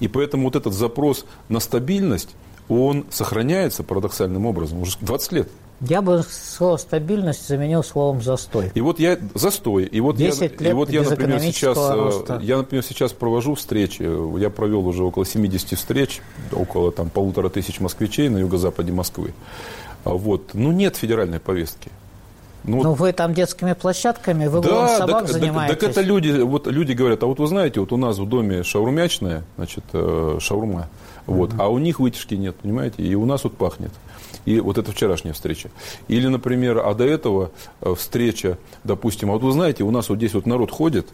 [0.00, 2.34] И поэтому вот этот запрос на стабильность,
[2.68, 5.48] он сохраняется парадоксальным образом уже 20 лет.
[5.80, 8.72] Я бы слово стабильность заменил словом застой.
[8.74, 9.84] И вот я застой.
[9.84, 12.40] И вот 10 я, и вот я, например, сейчас, э, роста.
[12.42, 14.02] я, например, сейчас провожу встречи.
[14.38, 19.34] Я провел уже около 70 встреч, около там полутора тысяч москвичей на юго-западе Москвы.
[20.04, 20.54] А вот.
[20.54, 21.90] Ну, нет федеральной повестки.
[22.64, 25.78] Ну, ну вы там детскими площадками, вы да, собак так, занимаетесь.
[25.78, 28.28] Так, так это люди, вот люди говорят, а вот вы знаете, вот у нас в
[28.28, 30.88] доме шаурмячная, значит, э, шаурма,
[31.26, 33.92] вот, а у них вытяжки нет, понимаете, и у нас вот пахнет.
[34.44, 35.70] И вот это вчерашняя встреча.
[36.08, 40.18] Или, например, а до этого э, встреча, допустим, а вот вы знаете, у нас вот
[40.18, 41.08] здесь вот народ ходит,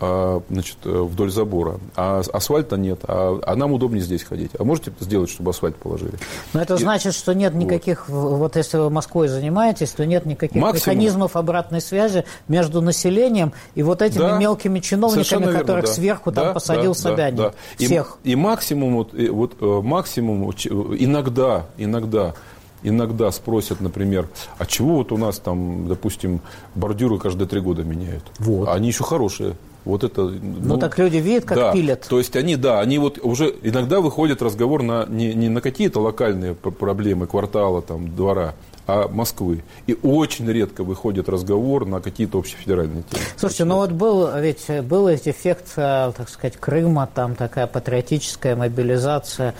[0.00, 4.50] значит, э, вдоль забора, а асфальта нет, а, а нам удобнее здесь ходить.
[4.58, 6.14] А можете сделать, чтобы асфальт положили?
[6.54, 8.38] Но это и, значит, что нет никаких, вот.
[8.38, 10.96] вот если вы Москвой занимаетесь, то нет никаких Максимум.
[10.96, 15.92] механизмов обратной связи между населением и вот этими да, мелкими чиновниками, верно, которых да.
[15.92, 17.36] сверху да, там посадил да, Собянин.
[17.36, 17.84] Да, да.
[17.84, 18.18] Всех.
[18.24, 22.34] И, и максимум, вот, вот, э, максимум иногда, иногда
[22.82, 26.40] иногда спросят, например, а чего вот у нас там, допустим,
[26.74, 28.24] бордюры каждые три года меняют?
[28.38, 28.68] Вот.
[28.68, 29.56] А они еще хорошие.
[29.84, 32.06] Вот это, ну, ну так люди видят, как да, пилят.
[32.08, 36.00] То есть они, да, они вот уже иногда выходит разговор на, не, не на какие-то
[36.00, 38.54] локальные проблемы квартала, там, двора,
[38.86, 39.62] а Москвы.
[39.86, 43.22] И очень редко выходит разговор на какие-то общефедеральные темы.
[43.36, 48.56] Слушайте, ну вот был ведь был ведь эффект, э, так сказать, Крыма, там такая патриотическая
[48.56, 49.54] мобилизация.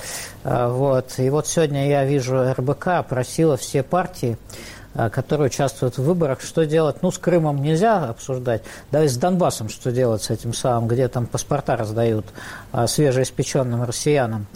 [0.44, 1.14] Э, вот.
[1.18, 4.36] И вот сегодня я вижу, РБК просила все партии
[4.94, 6.40] которые участвуют в выборах.
[6.40, 7.02] Что делать?
[7.02, 8.62] Ну, с Крымом нельзя обсуждать.
[8.90, 12.26] Да и с Донбассом что делать с этим самым, где там паспорта раздают
[12.72, 14.46] а, свежеиспеченным россиянам.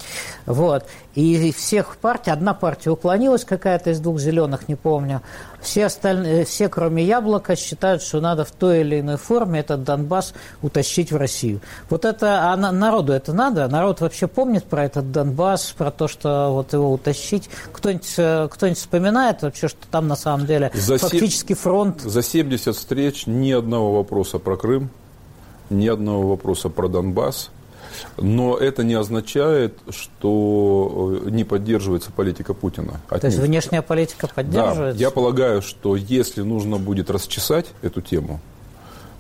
[0.47, 0.85] Вот.
[1.15, 5.23] И всех партий, одна партия уклонилась какая-то из двух зеленых, не помню.
[5.61, 10.35] Все остальные, все, кроме Яблока, считают, что надо в той или иной форме этот Донбасс
[10.61, 11.61] утащить в Россию.
[11.89, 13.67] Вот это, а народу это надо?
[13.69, 17.49] Народ вообще помнит про этот Донбасс, про то, что вот его утащить?
[17.73, 22.03] Кто-нибудь, э, кто-нибудь вспоминает вообще, что там на самом деле за фактически фронт.
[22.03, 24.91] За 70 встреч ни одного вопроса про Крым,
[25.71, 27.51] ни одного вопроса про Донбасс.
[28.19, 33.01] Но это не означает, что э, не поддерживается политика Путина.
[33.09, 33.21] Отнюдь.
[33.21, 34.99] То есть внешняя политика поддерживается?
[34.99, 38.41] Да, я полагаю, что если нужно будет расчесать эту тему,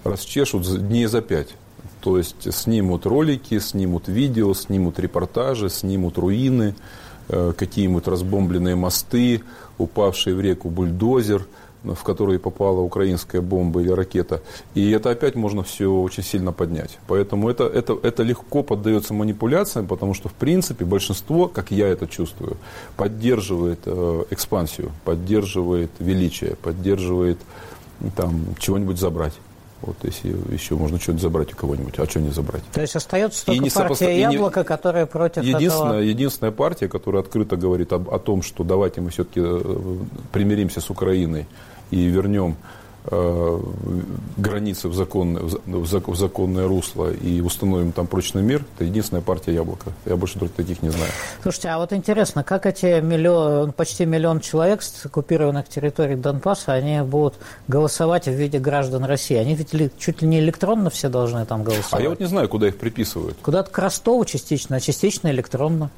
[0.04, 1.54] расчешут дней за пять.
[2.00, 6.74] То есть снимут ролики, снимут видео, снимут репортажи, снимут руины,
[7.26, 9.42] Э, какие-нибудь разбомбленные мосты,
[9.78, 11.46] упавший в реку бульдозер,
[11.84, 14.40] в который попала украинская бомба или ракета.
[14.74, 16.98] И это опять можно все очень сильно поднять.
[17.06, 22.06] Поэтому это, это, это легко поддается манипуляциям, потому что, в принципе, большинство, как я это
[22.06, 22.56] чувствую,
[22.96, 27.38] поддерживает э, экспансию, поддерживает величие, поддерживает
[28.16, 29.34] там, чего-нибудь забрать.
[29.86, 32.62] Вот если еще можно что-то забрать у кого-нибудь, а что не забрать?
[32.72, 34.10] То есть остается только и не партия сопоста...
[34.10, 34.66] Яблоко, не...
[34.66, 36.00] которая против единственная, этого...
[36.00, 39.96] Единственная партия, которая открыто говорит об, о том, что давайте мы все-таки э,
[40.32, 41.46] примиримся с Украиной
[41.94, 42.56] и вернем
[43.06, 49.92] границы в законное, в законное русло и установим там прочный мир, это единственная партия «Яблоко».
[50.06, 51.10] Я больше таких не знаю.
[51.42, 57.02] Слушайте, а вот интересно, как эти миллион, почти миллион человек с оккупированных территорий Донбасса, они
[57.02, 57.34] будут
[57.68, 59.36] голосовать в виде граждан России?
[59.36, 62.00] Они ведь чуть ли не электронно все должны там голосовать.
[62.00, 63.36] А я вот не знаю, куда их приписывают.
[63.42, 65.90] Куда-то к Ростову частично, а частично электронно.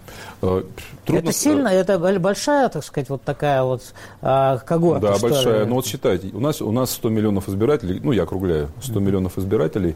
[0.42, 0.64] Э,
[1.04, 1.28] трудно...
[1.28, 3.82] Это сильно, это большая, так сказать, вот такая вот
[4.22, 5.60] а, когорта, Да, большая.
[5.60, 5.66] Ли?
[5.66, 9.38] Ну вот считайте, у нас, у нас 100 миллионов избирателей, ну, я округляю, 100 миллионов
[9.38, 9.94] избирателей,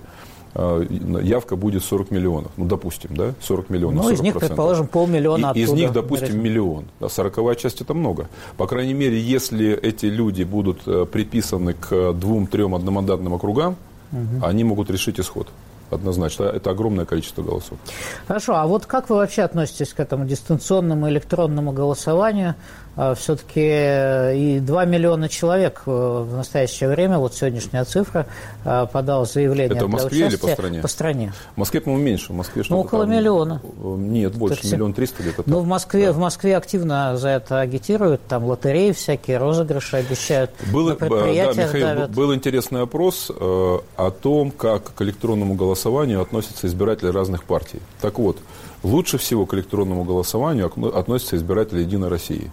[0.55, 0.81] а,
[1.23, 2.53] явка будет 40 миллионов.
[2.57, 4.05] Ну, допустим, да, 40 миллионов.
[4.05, 6.87] Ну, из них, предположим, полмиллиона и, Из них, допустим, миллион.
[7.01, 8.29] Да, 40 часть это много.
[8.57, 13.77] По крайней мере, если эти люди будут э, приписаны к двум-трем одномандатным округам,
[14.13, 14.45] угу.
[14.45, 15.49] они могут решить исход
[15.91, 16.45] однозначно.
[16.45, 17.79] Это огромное количество голосов.
[18.27, 22.55] Хорошо, а вот как вы вообще относитесь к этому дистанционному электронному голосованию?
[22.97, 28.27] А, Все-таки э, и 2 миллиона человек э, в настоящее время, вот сегодняшняя цифра,
[28.65, 30.81] э, подал заявление Это в Москве или по стране?
[30.81, 31.33] По стране.
[31.55, 32.33] В Москве, по-моему, меньше.
[32.33, 33.13] В Москве ну, около там...
[33.13, 33.63] миллиона.
[33.81, 35.45] Нет, больше, так, миллион триста где-то.
[35.47, 36.13] Ну, в Москве, да.
[36.13, 42.11] в Москве активно за это агитируют, там лотереи всякие, розыгрыши обещают, был, да, Михаил, давят.
[42.11, 47.81] был интересный опрос о том, как к электронному голосованию относятся избиратели разных партий.
[48.01, 48.39] Так вот,
[48.83, 52.51] лучше всего к электронному голосованию относятся избиратели «Единой России»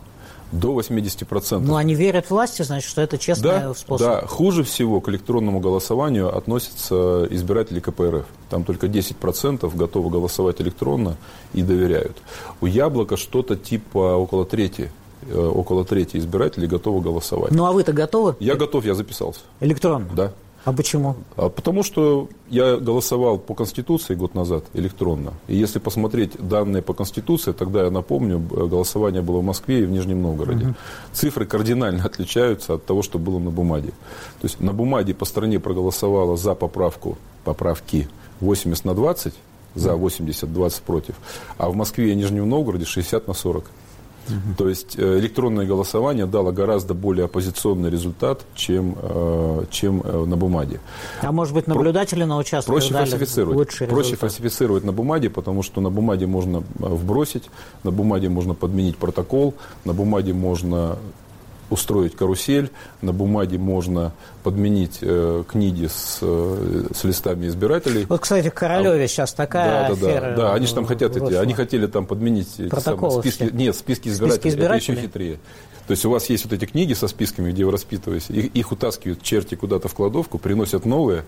[0.51, 1.59] до 80%.
[1.59, 4.07] Но они верят власти, значит, что это честный да, способ.
[4.07, 8.25] Да, хуже всего к электронному голосованию относятся избиратели КПРФ.
[8.49, 11.17] Там только 10% готовы голосовать электронно
[11.53, 12.17] и доверяют.
[12.61, 14.91] У Яблока что-то типа около трети
[15.23, 17.51] э, около трети избирателей готовы голосовать.
[17.51, 18.35] Ну а вы-то готовы?
[18.39, 19.41] Я готов, я записался.
[19.59, 20.09] Электронно?
[20.15, 20.33] Да.
[20.67, 21.15] А почему?
[21.37, 25.31] А потому что я голосовал по Конституции год назад электронно.
[25.47, 29.91] И если посмотреть данные по Конституции, тогда я напомню, голосование было в Москве и в
[29.91, 30.65] Нижнем Новгороде.
[30.65, 30.75] Угу.
[31.13, 33.91] Цифры кардинально отличаются от того, что было на бумаге.
[34.41, 38.09] То есть на бумаге по стране проголосовало за поправку, поправки
[38.41, 39.33] 80 на 20,
[39.73, 41.15] за 80, 20 против.
[41.57, 43.63] А в Москве и Нижнем Новгороде 60 на 40.
[44.27, 44.55] Угу.
[44.57, 50.37] То есть э, электронное голосование дало гораздо более оппозиционный результат, чем, э, чем э, на
[50.37, 50.79] бумаге.
[51.21, 53.77] А может быть, наблюдатели на участке проще фальсифицировать.
[53.89, 57.49] Проще фальсифицировать на бумаге, потому что на бумаге можно вбросить,
[57.83, 59.53] на бумаге можно подменить протокол,
[59.85, 60.97] на бумаге можно
[61.69, 68.05] устроить карусель, на бумаге можно подменить э, книги с, э, с листами избирателей.
[68.07, 70.21] Вот, кстати, в Королеве а, сейчас такая да, да, афера.
[70.21, 72.49] Да, да, они же там хотят эти, они хотели там подменить
[72.79, 75.39] самые, списки, нет, списки избирателей, списки избирателей, это еще хитрее.
[75.87, 78.71] То есть у вас есть вот эти книги со списками, где вы распитываетесь, их, их
[78.71, 81.23] утаскивают черти куда-то в кладовку, приносят новые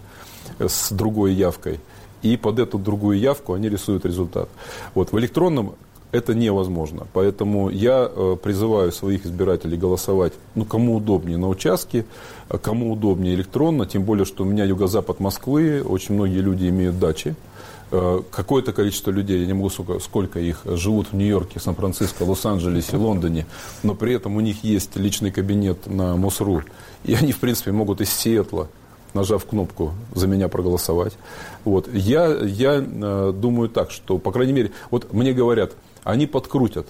[0.59, 1.79] с другой явкой,
[2.21, 4.49] и под эту другую явку они рисуют результат.
[4.93, 5.75] Вот в электронном
[6.11, 7.07] это невозможно.
[7.13, 12.05] Поэтому я э, призываю своих избирателей голосовать, ну, кому удобнее на участке,
[12.49, 16.99] а кому удобнее электронно, тем более, что у меня юго-запад Москвы, очень многие люди имеют
[16.99, 17.35] дачи.
[17.91, 22.97] Э, какое-то количество людей, я не могу сколько, сколько их, живут в Нью-Йорке, Сан-Франциско, Лос-Анджелесе,
[22.97, 23.45] Лондоне,
[23.83, 26.63] но при этом у них есть личный кабинет на МОСРУ,
[27.03, 28.67] и они, в принципе, могут из Сиэтла
[29.13, 31.13] нажав кнопку «За меня проголосовать».
[31.65, 31.89] Вот.
[31.91, 36.87] Я, я э, думаю так, что, по крайней мере, вот мне говорят, они подкрутят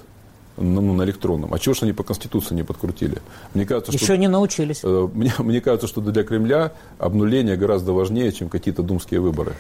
[0.58, 1.54] ну, на электронном.
[1.54, 3.20] А чего же они по Конституции не подкрутили?
[3.54, 4.82] Мне кажется, Еще что, не научились.
[4.84, 9.54] Э, мне, мне кажется, что для Кремля обнуление гораздо важнее, чем какие-то думские выборы.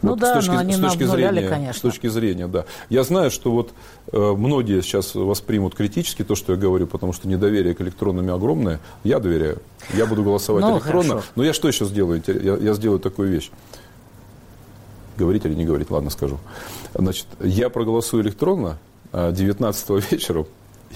[0.00, 1.78] Ну вот да, с точки, но они с точки зрения, конечно.
[1.78, 2.66] С точки зрения, да.
[2.88, 3.70] Я знаю, что вот
[4.12, 8.78] э, многие сейчас воспримут критически то, что я говорю, потому что недоверие к электронным огромное.
[9.02, 9.58] Я доверяю.
[9.94, 11.08] Я буду голосовать ну, электронно.
[11.08, 11.26] Хорошо.
[11.34, 12.22] Но я что еще сделаю?
[12.26, 13.50] Я, я сделаю такую вещь.
[15.18, 15.90] Говорить или не говорить?
[15.90, 16.38] Ладно, скажу.
[16.94, 18.78] Значит, я проголосую электронно
[19.12, 20.46] 19 а, вечером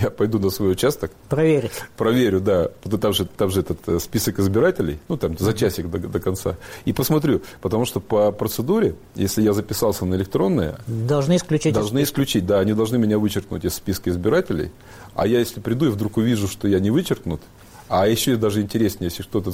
[0.01, 1.11] я пойду на свой участок.
[1.29, 1.73] Проверить.
[1.97, 2.69] Проверю, да.
[3.01, 6.57] Там же, там же этот э, список избирателей, ну, там за часик до, до конца.
[6.85, 10.79] И посмотрю, потому что по процедуре, если я записался на электронное...
[10.87, 11.75] Должны исключить.
[11.75, 12.61] Должны исключить, да.
[12.61, 14.71] Они должны меня вычеркнуть из списка избирателей.
[15.15, 17.41] А я, если приду и вдруг увижу, что я не вычеркнут,
[17.89, 19.53] а еще даже интереснее, если кто-то...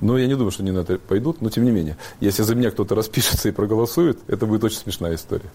[0.00, 1.96] Ну, я не думаю, что они на это пойдут, но тем не менее.
[2.20, 5.50] Если за меня кто-то распишется и проголосует, это будет очень смешная история.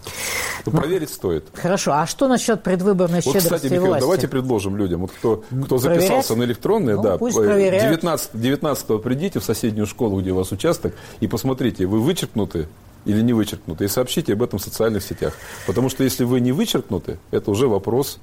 [0.66, 1.44] Но ну, проверить стоит.
[1.54, 1.92] Хорошо.
[1.92, 4.00] А что насчет предвыборной вот, щедрости кстати, Михаил, власти?
[4.00, 9.40] давайте предложим людям, вот кто, кто записался на электронное, ну, да, пусть 19, 19 придите
[9.40, 12.68] в соседнюю школу, где у вас участок, и посмотрите, вы вычеркнуты
[13.04, 15.34] или не вычеркнуты, и сообщите об этом в социальных сетях.
[15.66, 18.18] Потому что если вы не вычеркнуты, это уже вопрос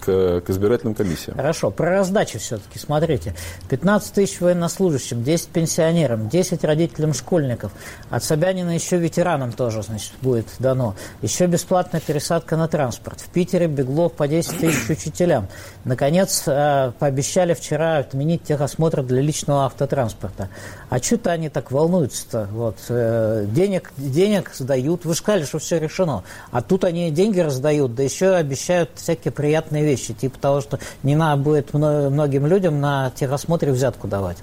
[0.00, 1.36] к, к избирательным комиссиям.
[1.36, 3.34] Хорошо, про раздачу все-таки смотрите.
[3.68, 7.72] 15 тысяч военнослужащим, 10 пенсионерам, 10 родителям школьников.
[8.08, 10.94] От Собянина еще ветеранам тоже, значит, будет дано.
[11.22, 13.20] Еще бесплатная пересадка на транспорт.
[13.20, 15.48] В Питере Беглов по 10 тысяч учителям.
[15.84, 20.48] Наконец, э, пообещали вчера отменить техосмотр для личного автотранспорта.
[20.88, 22.48] А что-то они так волнуются-то?
[22.52, 25.04] Вот, э, денег, денег сдают.
[25.04, 26.24] Вы же сказали, что все решено.
[26.50, 31.16] А тут они деньги раздают, да еще обещают всякие приятные вещи, типа того, что не
[31.16, 34.38] надо будет многим людям на техосмотре взятку давать.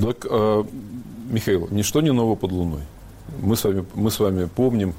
[0.00, 0.64] Так, э,
[1.30, 2.82] Михаил, ничто не ново под луной.
[3.40, 4.94] Мы с вами, мы с вами помним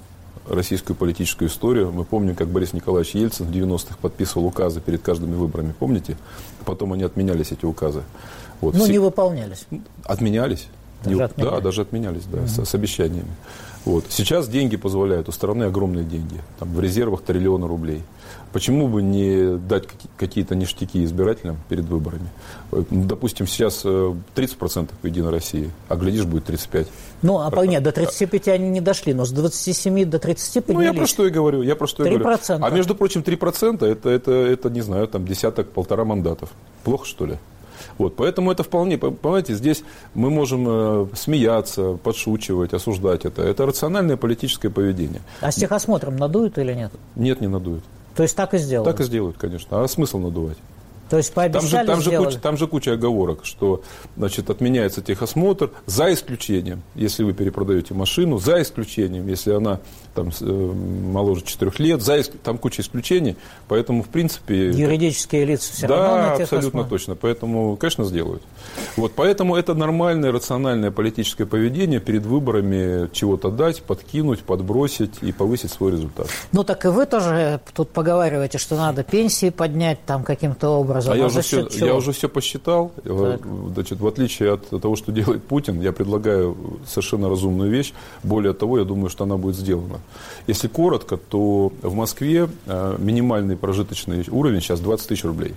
[0.47, 1.91] российскую политическую историю.
[1.91, 5.73] Мы помним, как Борис Николаевич Ельцин в 90-х подписывал указы перед каждыми выборами.
[5.77, 6.17] Помните?
[6.65, 8.03] Потом они отменялись, эти указы.
[8.59, 8.73] Вот.
[8.73, 8.91] Ну, Все...
[8.91, 9.65] не выполнялись.
[10.03, 10.67] Отменялись.
[11.03, 11.21] Даже не...
[11.21, 11.55] отменялись.
[11.55, 12.47] Да, даже отменялись, да, угу.
[12.47, 13.31] с, с обещаниями.
[13.85, 14.05] Вот.
[14.09, 16.39] Сейчас деньги позволяют, у страны огромные деньги.
[16.59, 18.03] Там в резервах триллиона рублей.
[18.53, 19.85] Почему бы не дать
[20.17, 22.29] какие-то ништяки избирателям перед выборами?
[22.71, 26.87] Э, допустим, сейчас 30% э, в Единой России, а глядишь, будет 35%.
[27.21, 30.87] Ну, а по, нет, до 35 они не дошли, но с 27 до 30 поднялись.
[30.89, 31.61] Ну, я про что и говорю.
[31.61, 32.07] Я про что 3%.
[32.07, 32.37] и говорю.
[32.61, 36.49] А между прочим, 3% это, это, это, не знаю, там десяток-полтора мандатов.
[36.83, 37.37] Плохо, что ли?
[37.97, 39.83] Вот, поэтому это вполне, понимаете, здесь
[40.13, 43.43] мы можем э, смеяться, подшучивать, осуждать это.
[43.43, 45.21] Это рациональное политическое поведение.
[45.41, 46.91] А с техосмотром надуют или нет?
[47.15, 47.83] Нет, не надуют.
[48.15, 48.91] То есть так и сделают?
[48.91, 49.83] Так и сделают, конечно.
[49.83, 50.57] А смысл надувать?
[51.11, 53.81] То есть пообещали, там же, там, же куча, там же куча оговорок, что
[54.15, 59.81] значит, отменяется техосмотр за исключением, если вы перепродаете машину, за исключением, если она
[60.15, 63.35] там, э, моложе 4 лет, за, там куча исключений,
[63.67, 64.69] поэтому, в принципе...
[64.69, 66.55] Юридические лица все да, равно на техосмотр.
[66.55, 68.43] абсолютно точно, поэтому, конечно, сделают.
[68.95, 75.71] Вот, поэтому это нормальное, рациональное политическое поведение перед выборами чего-то дать, подкинуть, подбросить и повысить
[75.71, 76.27] свой результат.
[76.53, 81.13] Ну, так и вы тоже тут поговариваете, что надо пенсии поднять там каким-то образом, образом.
[81.13, 82.91] А я, уже все, я уже все посчитал.
[83.03, 83.41] Так.
[83.73, 87.93] Значит, в отличие от того, что делает Путин, я предлагаю совершенно разумную вещь.
[88.23, 89.99] Более того, я думаю, что она будет сделана.
[90.47, 95.55] Если коротко, то в Москве э, минимальный прожиточный уровень сейчас 20 тысяч рублей.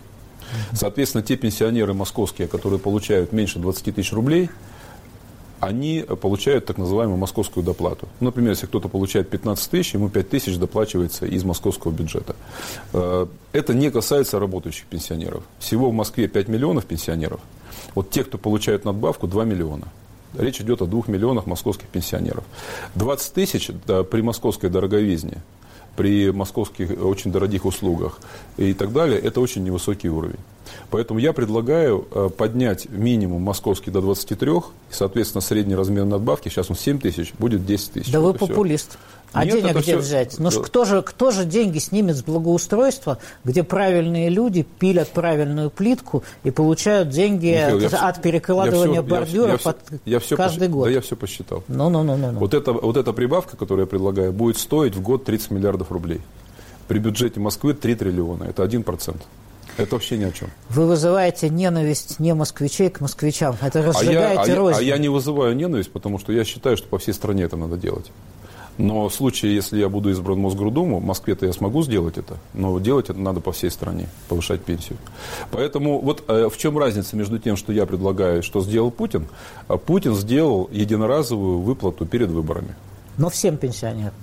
[0.72, 4.50] Соответственно, те пенсионеры московские, которые получают меньше 20 тысяч рублей,
[5.64, 8.08] они получают так называемую московскую доплату.
[8.20, 12.36] Например, если кто-то получает 15 тысяч, ему 5 тысяч доплачивается из московского бюджета.
[12.92, 15.42] Э, это не касается работающих пенсионеров.
[15.58, 17.40] Всего в Москве 5 миллионов пенсионеров.
[17.94, 19.88] Вот те, кто получают надбавку, 2 миллиона.
[20.36, 22.44] Речь идет о 2 миллионах московских пенсионеров.
[22.96, 23.70] 20 тысяч
[24.10, 25.42] при московской дороговизне
[25.96, 28.18] при московских очень дорогих услугах
[28.56, 30.38] и так далее, это очень невысокий уровень.
[30.90, 36.70] Поэтому я предлагаю э, поднять минимум московский до 23, и, соответственно, средний размер надбавки, сейчас
[36.70, 38.12] он 7 тысяч, будет 10 тысяч.
[38.12, 38.90] Да вот вы популист.
[38.90, 38.98] Все.
[39.34, 39.98] А Нет, денег где все...
[39.98, 40.38] взять?
[40.38, 46.22] Ну кто же, кто же деньги снимет с благоустройства, где правильные люди пилят правильную плитку
[46.44, 49.74] и получают деньги Михаил, от, от перекладывания я все, бордюров я,
[50.04, 50.70] я, все, каждый посч...
[50.70, 50.84] год?
[50.84, 51.64] Да я все посчитал.
[51.66, 52.38] Ну, ну, ну, ну, ну.
[52.38, 56.20] Вот, это, вот эта прибавка, которую я предлагаю, будет стоить в год 30 миллиардов рублей.
[56.86, 58.44] При бюджете Москвы 3 триллиона.
[58.44, 59.16] Это 1%.
[59.76, 60.48] Это вообще ни о чем.
[60.68, 63.56] Вы вызываете ненависть не москвичей к москвичам.
[63.60, 66.76] Это разжигаете а я, а я, а я не вызываю ненависть, потому что я считаю,
[66.76, 68.06] что по всей стране это надо делать.
[68.76, 72.38] Но в случае, если я буду избран в Мосгордуму, в Москве-то я смогу сделать это,
[72.54, 74.98] но делать это надо по всей стране, повышать пенсию.
[75.52, 79.26] Поэтому вот э, в чем разница между тем, что я предлагаю, что сделал Путин?
[79.68, 82.74] А Путин сделал единоразовую выплату перед выборами.
[83.16, 84.14] Но всем пенсионерам.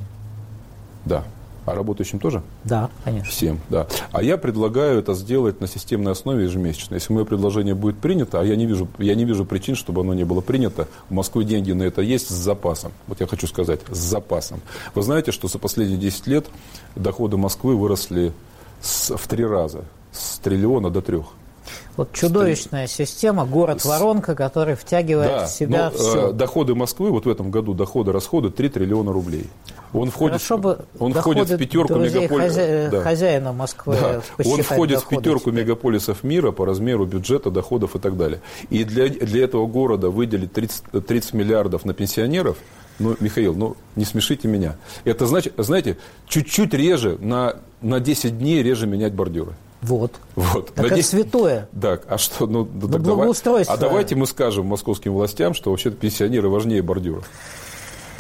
[1.06, 1.24] Да.
[1.66, 2.42] А работающим тоже?
[2.64, 3.32] Да, конечно.
[3.32, 3.88] Всем, да.
[4.12, 6.96] А я предлагаю это сделать на системной основе ежемесячно.
[6.96, 10.14] Если мое предложение будет принято, а я не вижу, я не вижу причин, чтобы оно
[10.14, 12.92] не было принято, в Москве деньги на это есть с запасом.
[13.08, 14.62] Вот я хочу сказать, с запасом.
[14.96, 16.48] Вы знаете, что за последние 10 лет
[16.96, 18.34] доходы Москвы выросли
[18.82, 21.26] с, в три раза, с триллиона до трех.
[21.98, 26.30] Вот чудовищная система, город-воронка, который втягивает да, в себя но, все.
[26.30, 29.48] Э, доходы Москвы, вот в этом году доходы, расходы 3 триллиона рублей.
[29.94, 32.40] Он входит, Хорошо бы он входит в пятерку мегаполисов.
[32.40, 32.90] Хозя...
[32.90, 33.02] Да.
[33.02, 33.98] Хозяина Москвы.
[34.00, 34.22] Да.
[34.46, 35.64] Он входит в пятерку теперь.
[35.66, 38.42] мегаполисов мира по размеру бюджета, доходов и так далее.
[38.70, 42.58] И для, для этого города выделить 30, 30 миллиардов на пенсионеров,
[43.00, 44.78] ну, Михаил, ну, не смешите меня.
[45.04, 49.54] Это значит, знаете, чуть-чуть реже, на, на 10 дней реже менять бордюры.
[49.82, 50.14] Вот.
[50.36, 50.74] вот.
[50.74, 51.70] Так Надеюсь, это святое.
[51.80, 52.46] Так, а что?
[52.46, 53.32] Ну, ну так давай,
[53.68, 57.28] а давайте мы скажем московским властям, что вообще-то пенсионеры важнее бордюров.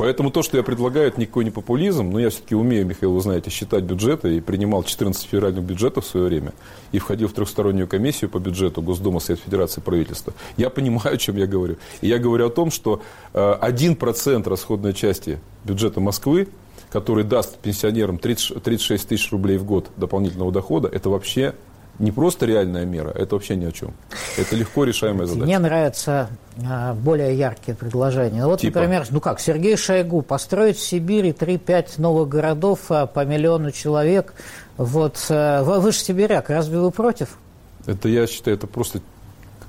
[0.02, 3.22] Поэтому то, что я предлагаю, это никакой не популизм, но я все-таки умею, Михаил, вы
[3.22, 6.54] знаете, считать бюджеты и принимал 14 федеральных бюджетов в свое время
[6.92, 10.34] и входил в трехстороннюю комиссию по бюджету Госдума, Совет Федерации, правительства.
[10.58, 11.76] Я понимаю, о чем я говорю.
[12.02, 13.04] И я говорю о том, что
[13.34, 16.48] 1% э, расходной части бюджета Москвы
[16.92, 21.56] который даст пенсионерам 30, 36 тысяч рублей в год дополнительного дохода, это вообще
[22.00, 23.94] не просто реальная мера, это вообще ни о чем.
[24.38, 25.46] Это легко решаемая задача.
[25.46, 26.30] Мне нравятся
[26.66, 28.46] а, более яркие предложения.
[28.46, 28.80] Вот, типа?
[28.80, 34.34] например, ну как, Сергей Шойгу построить в Сибири 3-5 новых городов а, по миллиону человек.
[34.78, 37.38] Вот, а, вы, вы же сибиряк, разве вы против?
[37.86, 39.02] Это, я считаю, это просто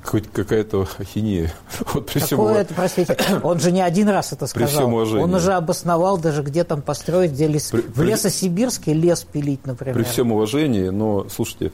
[0.02, 1.52] хоть какая-то ахинея.
[1.94, 4.68] Вот при всем Какое это, простите, он же не один раз это сказал.
[4.68, 5.22] При всем уважении.
[5.22, 9.94] Он уже обосновал даже, где там построить, где лес, при, в Лесосибирске лес пилить, например.
[9.94, 11.72] При всем уважении, но, слушайте,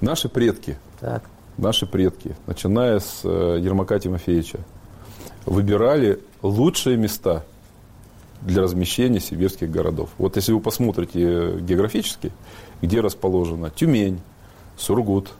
[0.00, 1.22] наши предки, так.
[1.56, 4.60] наши предки, начиная с э, Ермака Тимофеевича,
[5.44, 7.44] выбирали лучшие места
[8.42, 10.10] для размещения сибирских городов.
[10.18, 12.32] Вот если вы посмотрите географически,
[12.82, 14.20] где расположена Тюмень,
[14.76, 15.32] Сургут,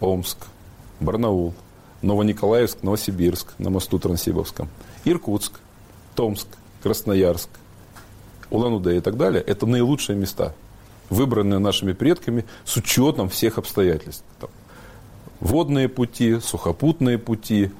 [0.00, 0.38] Омск,
[1.00, 1.54] Барнаул,
[2.02, 4.68] Новониколаевск, Новосибирск на мосту Трансибовском,
[5.04, 5.60] Иркутск,
[6.14, 6.48] Томск,
[6.82, 7.48] Красноярск,
[8.50, 10.54] Улан-Удэ и так далее, это наилучшие места,
[11.10, 14.24] выбранные нашими предками с учетом всех обстоятельств.
[14.40, 14.50] Там,
[15.40, 17.70] водные пути, сухопутные пути,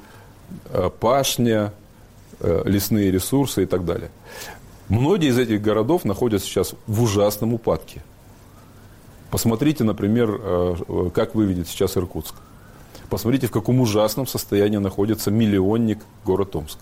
[0.70, 1.72] э, пашня,
[2.40, 4.10] э, лесные ресурсы и так далее.
[4.88, 8.02] Многие из этих городов находятся сейчас в ужасном упадке.
[9.30, 12.34] Посмотрите, например, э, как выглядит сейчас Иркутск.
[13.08, 16.78] Посмотрите, в каком ужасном состоянии находится миллионник город Омск.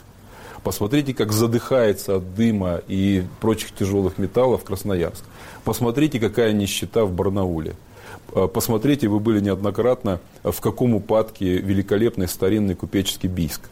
[0.63, 5.23] Посмотрите, как задыхается от дыма и прочих тяжелых металлов Красноярск.
[5.65, 7.75] Посмотрите, какая нищета в Барнауле.
[8.33, 13.69] А, посмотрите, вы были неоднократно, в каком упадке великолепный старинный купеческий Бийск.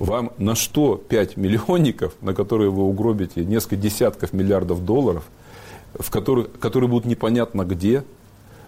[0.00, 5.22] Вам на что 5 миллионников, на которые вы угробите несколько десятков миллиардов долларов,
[5.98, 8.02] в которых, которые будут непонятно где,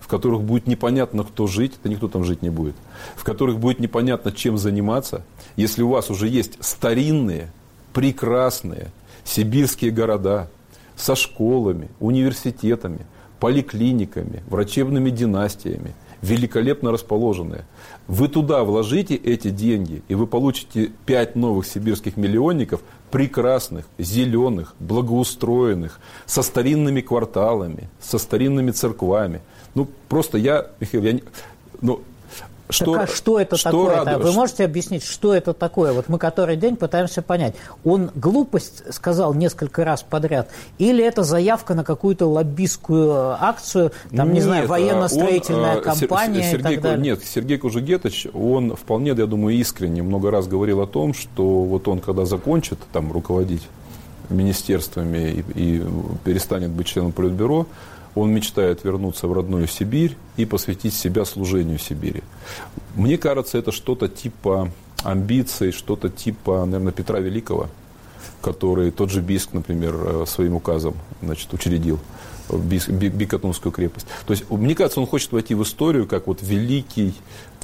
[0.09, 2.75] в которых будет непонятно, кто жить, да никто там жить не будет,
[3.15, 5.23] в которых будет непонятно, чем заниматься,
[5.55, 7.53] если у вас уже есть старинные,
[7.93, 8.91] прекрасные
[9.25, 10.49] сибирские города
[10.97, 13.01] со школами, университетами,
[13.39, 17.67] поликлиниками, врачебными династиями, великолепно расположенные.
[18.07, 22.81] Вы туда вложите эти деньги, и вы получите пять новых сибирских миллионников,
[23.11, 29.43] прекрасных, зеленых, благоустроенных, со старинными кварталами, со старинными церквами–
[29.79, 31.23] ну, просто я, Михаил, я не,
[31.81, 32.01] ну,
[32.69, 33.97] что, так а что это что такое?
[33.97, 34.25] Радует?
[34.25, 35.93] Вы можете объяснить, что это такое?
[35.93, 37.55] Вот мы который день пытаемся понять.
[37.85, 44.35] Он глупость сказал несколько раз подряд, или это заявка на какую-то лоббистскую акцию, там, нет,
[44.35, 47.05] не знаю, военно-строительная он, а, компания Сергей, и так далее?
[47.05, 51.87] Нет, Сергей Кужугетович, он вполне, я думаю, искренне много раз говорил о том, что вот
[51.87, 53.63] он, когда закончит там руководить
[54.29, 55.85] министерствами и, и
[56.25, 57.67] перестанет быть членом Политбюро,
[58.15, 62.23] он мечтает вернуться в родную Сибирь и посвятить себя служению Сибири.
[62.95, 64.71] Мне кажется, это что-то типа
[65.05, 67.69] амбиций, что-то типа, наверное, Петра Великого,
[68.41, 72.01] который тот же Биск, например, э, своим указом значит, учредил.
[72.51, 74.07] Бикотунскую крепость.
[74.27, 77.15] То есть, мне кажется, он хочет войти в историю как вот великий...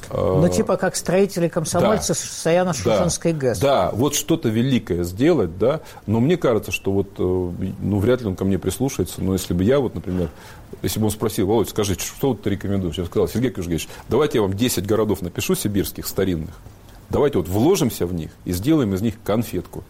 [0.09, 3.59] Э, ну, типа как строители комсомольцы да, Саяно-Шушенской да, ГЭС.
[3.59, 7.21] Да, вот что-то великое сделать, да, но мне кажется, что вот, э,
[7.79, 10.29] ну, вряд ли он ко мне прислушается, но если бы я вот, например,
[10.81, 12.97] если бы он спросил, Володь, скажите, что вот ты рекомендуешь?
[12.97, 16.55] Я сказал, Сергей Кужгевич, давайте я вам 10 городов напишу сибирских, старинных,
[17.09, 19.83] давайте вот вложимся в них и сделаем из них конфетку.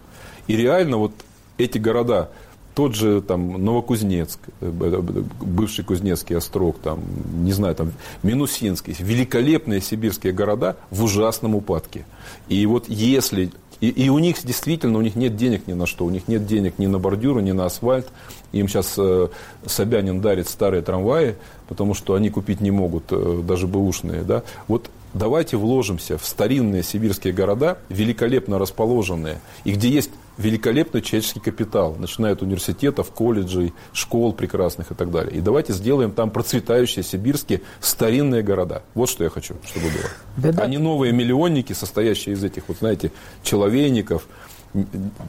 [0.48, 1.12] И реально вот
[1.58, 2.30] эти города,
[2.76, 5.02] тот же там Новокузнецк, э,
[5.42, 7.00] бывший Кузнецкий острог, там,
[7.44, 12.06] не знаю, там Минусинский, великолепные сибирские города в ужасном упадке.
[12.50, 13.52] И вот если
[13.82, 16.46] и, и у них действительно у них нет денег ни на что, у них нет
[16.46, 18.08] денег ни на бордюры, ни на асфальт.
[18.52, 19.28] Им сейчас э,
[19.66, 21.36] Собянин дарит старые трамваи,
[21.68, 24.24] потому что они купить не могут, э, даже бэушные.
[24.24, 24.44] Да?
[24.68, 31.96] Вот давайте вложимся в старинные сибирские города, великолепно расположенные, и где есть великолепный человеческий капитал,
[31.98, 35.38] начиная от университетов, колледжей, школ прекрасных и так далее.
[35.38, 38.84] И давайте сделаем там процветающие сибирские старинные города.
[38.94, 40.10] Вот что я хочу, чтобы было.
[40.38, 40.64] Беда.
[40.64, 43.12] А не новые миллионники, состоящие из этих, вот знаете,
[43.44, 44.28] человейников,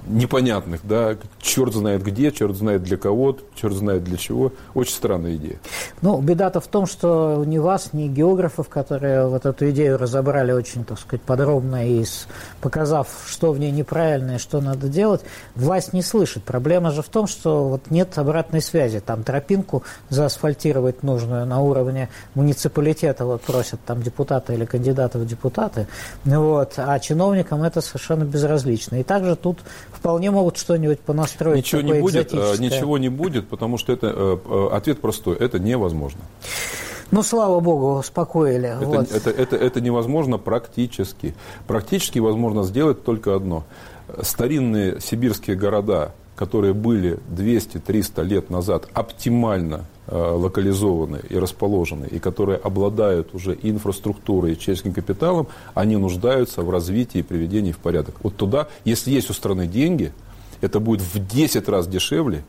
[0.06, 4.52] непонятных, да, черт знает где, черт знает для кого, черт знает для чего.
[4.74, 5.58] Очень странная идея.
[6.02, 10.84] Ну, беда-то в том, что ни вас, ни географов, которые вот эту идею разобрали очень,
[10.84, 12.04] так сказать, подробно и
[12.60, 15.22] показав, что в ней неправильно и что надо делать,
[15.54, 16.42] власть не слышит.
[16.44, 19.00] Проблема же в том, что вот нет обратной связи.
[19.00, 25.86] Там тропинку заасфальтировать нужную на уровне муниципалитета вот просят там депутаты или кандидаты в депутаты,
[26.24, 28.96] вот, а чиновникам это совершенно безразлично.
[28.96, 29.58] И также тут
[29.92, 31.58] вполне могут что-нибудь понастроить.
[31.58, 35.58] Ничего не будет, э, ничего не будет, потому что это э, э, ответ простой, это
[35.58, 36.20] невозможно.
[37.10, 38.76] Ну, слава богу, успокоили.
[38.76, 39.12] Это, вот.
[39.12, 41.34] это, это, это невозможно практически.
[41.66, 43.64] Практически возможно сделать только одно.
[44.22, 52.58] Старинные сибирские города, которые были 200-300 лет назад оптимально э, локализованы и расположены, и которые
[52.58, 58.16] обладают уже инфраструктурой и человеческим капиталом, они нуждаются в развитии и приведении в порядок.
[58.22, 60.12] Вот туда, если есть у страны деньги,
[60.60, 62.44] это будет в 10 раз дешевле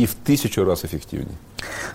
[0.00, 1.36] и в тысячу раз эффективнее.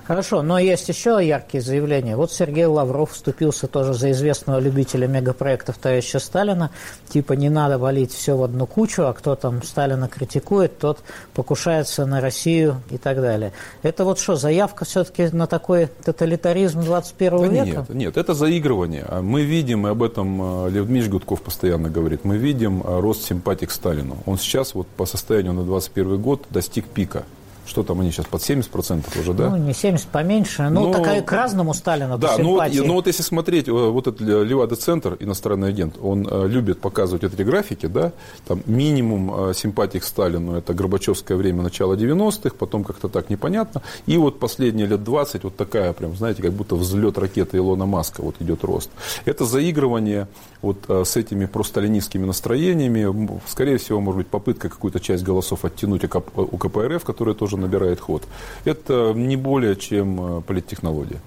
[0.04, 2.16] Хорошо, но есть еще яркие заявления.
[2.16, 6.70] Вот Сергей Лавров вступился тоже за известного любителя мегапроектов товарища Сталина.
[7.10, 11.00] Типа не надо валить все в одну кучу, а кто там Сталина критикует, тот
[11.34, 13.54] покушается на Россию и так далее.
[13.82, 17.66] Это вот что, заявка все-таки на такой тоталитаризм 21 да века?
[17.66, 19.04] Нет, нет, это заигрывание.
[19.10, 23.00] А мы видим, и об этом э, Лев Дмитриевич Гудков постоянно говорит, мы видим э,
[23.00, 24.18] рост симпатии к Сталину.
[24.28, 27.26] Он сейчас вот по состоянию на 21 год достиг пика.
[27.66, 29.50] Что там они сейчас, под 70% уже, да?
[29.50, 30.70] Ну, не 70, поменьше.
[30.70, 34.08] Ну, ну такая к разному Сталина Да, ну вот, ну вот если смотреть, э, вот
[34.08, 38.12] этот Левада-центр, иностранный агент, он э, любит показывать эти графики, да,
[38.48, 43.82] там минимум э, симпатий к Сталину, это Горбачевское время, начало 90-х, потом как-то так непонятно,
[44.06, 48.22] и вот последние лет 20, вот такая прям, знаете, как будто взлет ракеты Илона Маска,
[48.22, 48.92] вот идет рост.
[49.26, 50.28] Это заигрывание
[50.62, 56.04] вот с этими просталинистскими настроениями, скорее всего, может быть, попытка какую-то часть голосов оттянуть
[56.36, 58.24] у КПРФ, которая тоже тоже набирает ход.
[58.66, 61.20] Это не более чем э, политтехнология.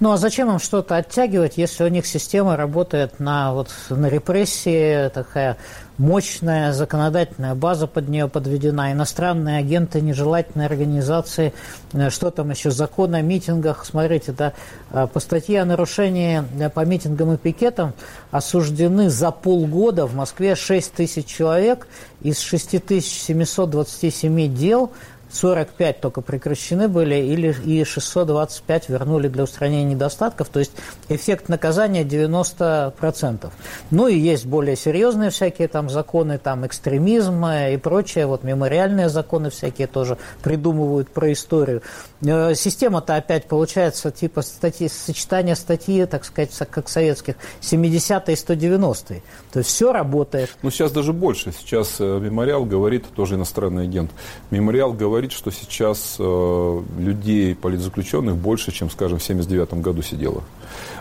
[0.00, 5.08] Ну а зачем им что-то оттягивать, если у них система работает на, вот, на репрессии,
[5.08, 5.56] такая
[5.96, 11.54] мощная законодательная база под нее подведена, иностранные агенты, нежелательные организации,
[11.92, 14.52] э, что там еще, закон о митингах, смотрите, да,
[14.90, 16.42] э, по статье о нарушении
[16.74, 17.94] по митингам и пикетам
[18.30, 21.86] осуждены за полгода в Москве 6 тысяч человек,
[22.24, 24.90] из 6727 дел
[25.34, 30.72] 45 только прекращены были, или и 625 вернули для устранения недостатков, то есть
[31.08, 33.50] эффект наказания 90%.
[33.90, 39.50] Ну и есть более серьезные всякие там законы, там экстремизм и прочее, вот мемориальные законы
[39.50, 41.82] всякие тоже придумывают про историю.
[42.22, 49.22] Э, система-то опять получается типа статьи, сочетание статьи, так сказать, как советских, 70-е и 190-е.
[49.52, 50.50] То есть все работает.
[50.62, 51.52] Ну сейчас даже больше.
[51.52, 54.12] Сейчас э, мемориал говорит, тоже иностранный агент,
[54.50, 60.42] мемориал говорит, говорит, что сейчас э, людей, политзаключенных, больше, чем, скажем, в 1979 году сидело.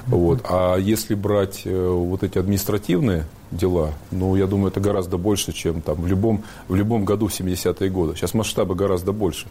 [0.08, 0.46] Вот.
[0.50, 5.82] А если брать э, вот эти административные дела, ну, я думаю, это гораздо больше, чем
[5.82, 8.16] там в любом, в любом году в 70-е годы.
[8.16, 9.48] Сейчас масштабы гораздо больше.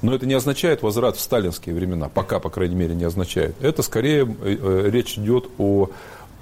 [0.00, 3.54] Но это не означает возврат в сталинские времена, пока, по крайней мере, не означает.
[3.60, 5.90] Это скорее э, э речь идет о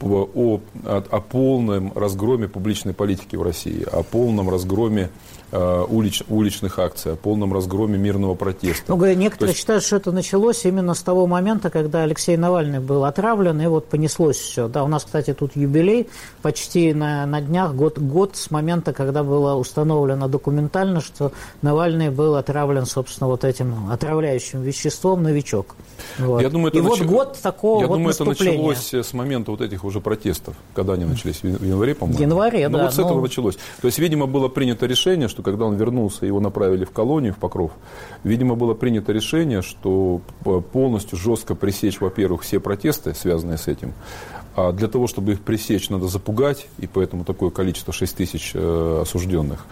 [0.04, 5.10] о, о, о полном разгроме публичной политики в России, о полном разгроме
[5.52, 8.84] улич, уличных акций, о полном разгроме мирного протеста.
[8.94, 9.60] Ну, некоторые есть...
[9.60, 13.86] считают, что это началось именно с того момента, когда Алексей Навальный был отравлен, и вот
[13.88, 14.68] понеслось все.
[14.68, 16.08] Да, у нас, кстати, тут юбилей,
[16.40, 22.36] почти на, на днях, год, год с момента, когда было установлено документально, что Навальный был
[22.36, 25.76] отравлен, собственно, вот этим отравляющим веществом «Новичок».
[26.18, 26.42] Вот.
[26.42, 27.00] Я думаю, это и нач...
[27.00, 30.94] вот год такого Я вот думаю, это началось с момента вот этих уже протестов, когда
[30.94, 32.18] они начались, в январе, по-моему?
[32.18, 32.84] В январе, ну, да.
[32.84, 33.22] вот с этого но...
[33.22, 33.56] началось.
[33.80, 37.38] То есть, видимо, было принято решение, что когда он вернулся, его направили в колонию, в
[37.38, 37.72] Покров,
[38.24, 40.20] видимо, было принято решение, что
[40.72, 43.92] полностью жестко пресечь, во-первых, все протесты, связанные с этим,
[44.54, 48.98] а для того, чтобы их пресечь, надо запугать, и поэтому такое количество 6 тысяч э,
[49.02, 49.66] осужденных.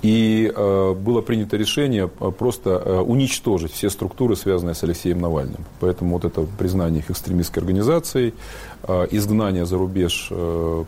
[0.00, 5.64] И э, было принято решение э, просто уничтожить все структуры, связанные с Алексеем Навальным.
[5.80, 8.34] Поэтому вот это признание их экстремистской организацией,
[9.12, 10.32] изгнание за рубеж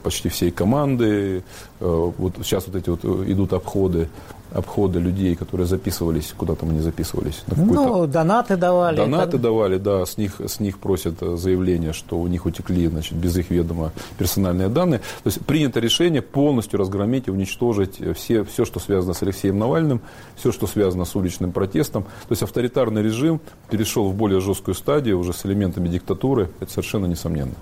[0.03, 1.45] почти всей команды,
[1.79, 4.09] вот сейчас вот эти вот идут обходы
[4.55, 7.43] обхода людей, которые записывались, куда там они записывались?
[7.57, 8.97] ну, донаты давали.
[8.97, 9.41] Донаты так...
[9.41, 13.51] давали, да, с них, с них просят заявление, что у них утекли, значит, без их
[13.51, 15.01] ведома персональные данные.
[15.01, 20.01] То есть принято решение полностью разгромить и уничтожить все, все, что связано с Алексеем Навальным,
[20.37, 22.05] все, что связано с уличным протестом.
[22.05, 27.07] То есть авторитарный режим перешел в более жесткую стадию, уже с элементами диктатуры, это совершенно
[27.07, 27.55] несомненно.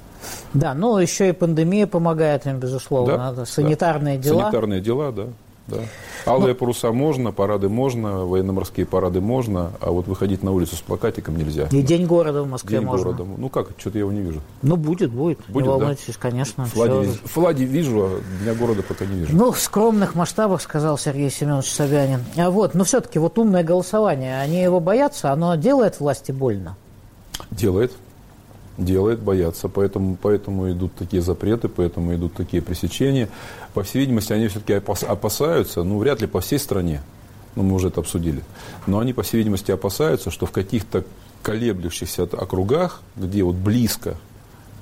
[0.54, 3.32] Да, ну еще и пандемия помогает им, безусловно.
[3.36, 4.22] Да, Санитарные да.
[4.22, 4.42] дела.
[4.42, 5.26] Санитарные дела, да.
[5.68, 5.78] Да.
[6.26, 10.80] Алые ну, паруса можно, парады можно, военно-морские парады можно, а вот выходить на улицу с
[10.80, 11.68] плакатиком нельзя.
[11.70, 13.12] И День города в Москве День можно.
[13.12, 13.24] города.
[13.36, 14.40] Ну как, что-то я его не вижу.
[14.62, 16.20] Ну будет, будет, будет не волнуйтесь, да?
[16.20, 16.64] конечно.
[16.66, 17.28] Флаги, все...
[17.28, 19.36] флаги вижу, а Дня города пока не вижу.
[19.36, 22.24] Ну, в скромных масштабах, сказал Сергей Семенович Собянин.
[22.36, 26.76] А вот, но все-таки вот умное голосование, они его боятся, оно делает власти больно?
[27.50, 27.92] Делает
[28.78, 29.68] делает, боятся.
[29.68, 33.28] Поэтому, поэтому идут такие запреты, поэтому идут такие пресечения.
[33.74, 37.02] По всей видимости, они все-таки опасаются, ну, вряд ли по всей стране,
[37.54, 38.42] ну, мы уже это обсудили,
[38.86, 41.04] но они, по всей видимости, опасаются, что в каких-то
[41.42, 44.16] колеблющихся округах, где вот близко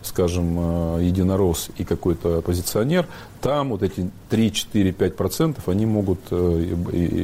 [0.03, 3.07] скажем, э, единорос и какой-то оппозиционер,
[3.41, 6.35] там вот эти 3, 4, 5 процентов, они могут э,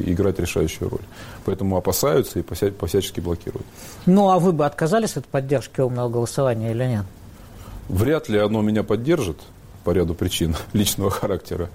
[0.07, 1.01] играть решающую роль.
[1.45, 3.65] Поэтому опасаются и посячески блокируют.
[4.05, 7.05] Ну, а вы бы отказались от поддержки умного голосования или нет?
[7.89, 9.37] Вряд ли оно меня поддержит
[9.83, 11.69] по ряду причин личного характера.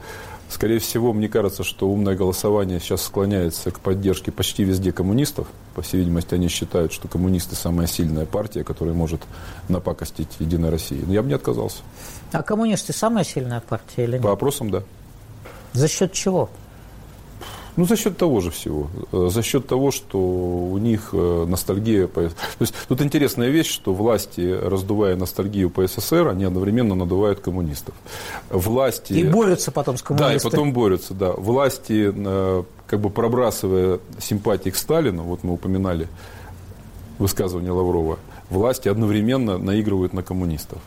[0.53, 5.47] Скорее всего, мне кажется, что умное голосование сейчас склоняется к поддержке почти везде коммунистов.
[5.75, 9.23] По всей видимости, они считают, что коммунисты самая сильная партия, которая может
[9.71, 11.03] напакостить Единой России.
[11.07, 11.79] Но я бы не отказался.
[12.33, 14.23] А коммунисты самая сильная партия или нет?
[14.23, 14.83] По опросам, да.
[15.73, 16.51] За счет чего?
[17.77, 18.89] Ну, за счет того же всего.
[19.13, 22.23] Э, за счет того, что у них э, ностальгия по...
[22.23, 27.95] То есть тут интересная вещь, что власти, раздувая ностальгию по СССР, они одновременно надувают коммунистов.
[28.51, 29.15] Власти...
[29.15, 30.39] И борются потом с коммунистами.
[30.39, 31.33] Да, и потом борются, да.
[31.33, 36.09] Власти, э, как бы пробрасывая симпатии к Сталину, вот мы упоминали
[37.19, 38.19] высказывание Лаврова,
[38.51, 40.79] власти одновременно наигрывают на коммунистов.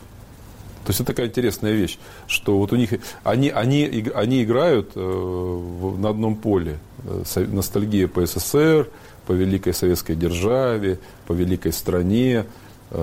[0.86, 2.89] То есть это такая интересная вещь, что вот у них
[3.23, 6.77] они, они, они играют э, на одном поле.
[7.03, 8.88] Э, ностальгия по СССР,
[9.25, 12.45] по великой советской державе, по великой стране,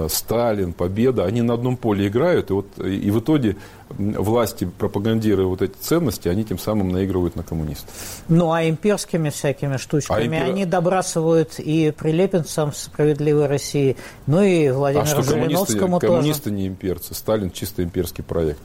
[0.08, 3.56] Сталин, Победа, они на одном поле играют, и, вот, и в итоге
[3.90, 7.90] власти, пропагандируя вот эти ценности, они тем самым наигрывают на коммунистов.
[8.28, 10.42] Ну, а имперскими всякими штучками а импер...
[10.42, 17.14] они добрасывают и прилепинцам справедливой России, ну и Владимиру а что, коммунисты, коммунисты не имперцы,
[17.14, 18.62] Сталин чисто имперский проект.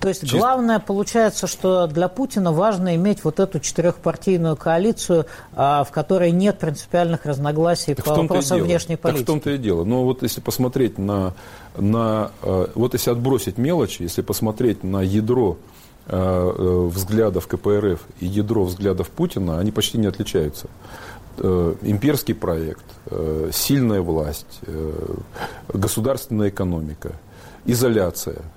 [0.00, 0.38] То есть Чисто...
[0.38, 6.58] главное получается, что для Путина важно иметь вот эту четырехпартийную коалицию, а, в которой нет
[6.58, 9.24] принципиальных разногласий так по вопросам внешней политики.
[9.24, 9.84] Так в том-то и дело.
[9.84, 11.34] Но вот если посмотреть на,
[11.76, 15.56] на э, вот если отбросить мелочи, если посмотреть на ядро
[16.06, 20.68] э, э, взглядов КПРФ и ядро взглядов Путина, они почти не отличаются
[21.36, 22.84] имперский проект,
[23.52, 24.60] сильная власть,
[25.66, 27.10] государственная экономика,
[27.66, 28.36] изоляция–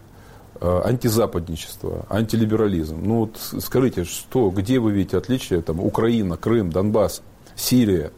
[0.61, 2.99] антизападничество, антилиберализм.
[3.01, 7.21] Ну вот скажите, что, где вы видите отличия, там, Украина, Крым, Донбасс,
[7.55, 8.11] Сирия,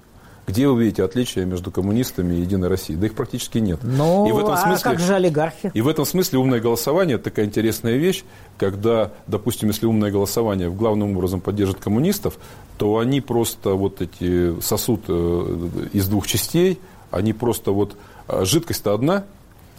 [0.50, 2.98] где вы видите отличия между коммунистами и Единой Россией?
[2.98, 3.80] Да их практически нет.
[3.84, 5.70] Ну, и в этом смысле, а как же олигархи?
[5.76, 8.24] И в этом смысле умное голосование– это такая интересная вещь,
[8.58, 12.40] когда, допустим, если умное голосование главным образом поддержит коммунистов,
[12.80, 16.80] то они просто вот эти сосуд э, из двух частей,
[17.12, 17.96] они просто вот,
[18.28, 19.26] э, жидкость-то одна,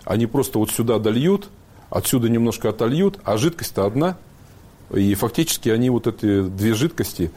[0.04, 1.48] они просто вот сюда дольют,
[1.91, 4.16] отсюда немножко отольют, а жидкость-то одна.
[4.95, 7.30] И фактически они вот эти две жидкости,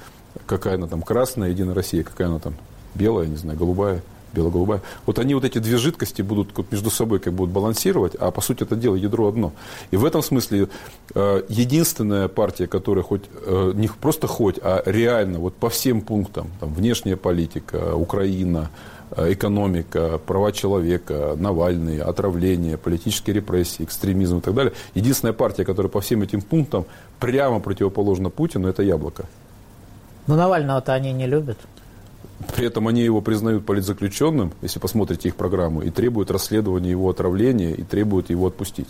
[0.46, 2.56] какая она там, красная, Единая Россия, какая она там,
[2.96, 4.02] белая, не знаю, голубая,
[4.34, 4.82] бело-голубая.
[5.06, 8.64] Вот они вот эти две жидкости будут между собой как будут балансировать, а по сути
[8.64, 9.54] это дело ядро одно.
[9.92, 10.70] И в этом смысле
[11.14, 16.50] э, единственная партия, которая хоть э, не просто хоть, а реально вот по всем пунктам,
[16.60, 18.72] там, внешняя политика, Украина,
[19.18, 24.74] экономика, права человека, Навальный, отравление, политические репрессии, экстремизм и так далее.
[24.94, 26.86] Единственная партия, которая по всем этим пунктам
[27.20, 29.26] прямо противоположна Путину, это яблоко.
[30.28, 31.58] Но Навального-то они не любят.
[32.56, 37.72] При этом они его признают политзаключенным, если посмотрите их программу, и требуют расследования его отравления,
[37.72, 38.88] и требуют его отпустить.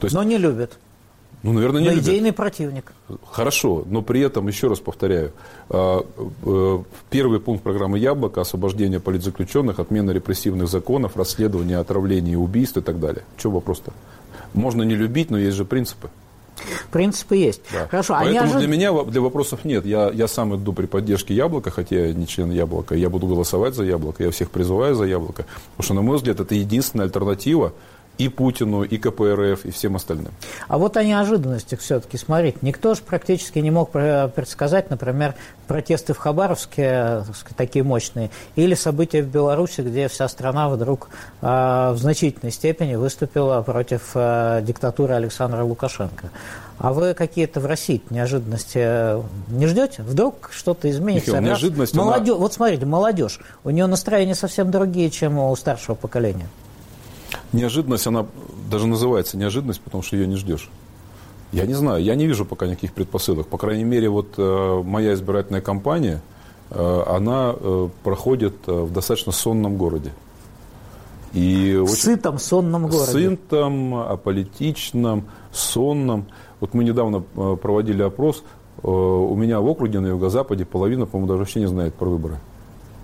[0.00, 0.78] То есть, но не любят.
[1.42, 2.08] Ну, наверное, не но любят.
[2.08, 2.92] идейный противник.
[3.30, 5.32] Хорошо, но при этом, еще раз повторяю,
[5.68, 6.04] а,
[6.44, 6.78] э,
[7.10, 13.24] первый пункт программы «Яблоко»– освобождение политзаключенных, отмена репрессивных законов, расследование отравления, убийств и так далее.
[13.36, 13.92] Чего вопрос-то?
[14.54, 16.10] Можно не любить, но есть же принципы.
[16.90, 17.62] Принципы есть.
[17.72, 17.86] Да.
[17.86, 18.14] Хорошо.
[18.14, 18.58] А Поэтому неожид...
[18.58, 19.86] для меня для вопросов нет.
[19.86, 22.94] Я, я сам иду при поддержке яблока, хотя я не член яблока.
[22.94, 24.24] Я буду голосовать за яблоко.
[24.24, 25.46] Я всех призываю за яблоко.
[25.76, 27.72] Потому что, на мой взгляд, это единственная альтернатива
[28.18, 30.32] и Путину, и КПРФ, и всем остальным.
[30.66, 32.18] А вот о неожиданностях все-таки.
[32.18, 35.34] Смотрите, никто же практически не мог предсказать, например,
[35.66, 37.22] протесты в Хабаровске,
[37.56, 41.08] такие мощные, или события в Беларуси, где вся страна вдруг
[41.40, 46.30] э, в значительной степени выступила против э, диктатуры Александра Лукашенко.
[46.78, 50.02] А вы какие-то в России неожиданности э, не ждете?
[50.02, 51.30] Вдруг что-то изменится?
[51.32, 52.38] Михаил, неожиданность молодежь, она...
[52.38, 56.48] Вот смотрите, молодежь, у нее настроения совсем другие, чем у старшего поколения.
[57.52, 58.26] Неожиданность, она
[58.70, 60.70] даже называется неожиданность, потому что ее не ждешь.
[61.52, 63.46] Я не знаю, я не вижу пока никаких предпосылок.
[63.46, 66.20] По крайней мере, вот э, моя избирательная кампания,
[66.70, 70.12] э, она э, проходит э, в достаточно сонном городе.
[71.32, 71.94] И в очень...
[71.94, 73.12] сытом, сонном городе.
[73.12, 76.26] Сытом, аполитичном, сонном.
[76.60, 78.42] Вот мы недавно э, проводили опрос.
[78.82, 82.34] Э, у меня в округе на юго-западе половина, по-моему, даже вообще не знает про выборы.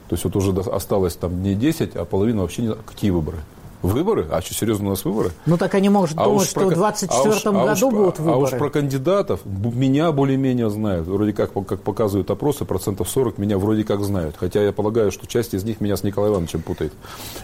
[0.09, 3.39] То есть вот уже осталось там дней 10, а половина вообще не знает, какие выборы.
[3.85, 4.27] Выборы?
[4.31, 5.31] А что, серьезно, у нас выборы?
[5.45, 8.35] Ну, так они могут а думать, что про, в 2024 а году а будут выборы.
[8.35, 11.07] А уж про кандидатов меня более-менее знают.
[11.07, 14.37] Вроде как, как показывают опросы, процентов 40 меня вроде как знают.
[14.39, 16.95] Хотя я полагаю, что часть из них меня с Николаем Ивановичем путает,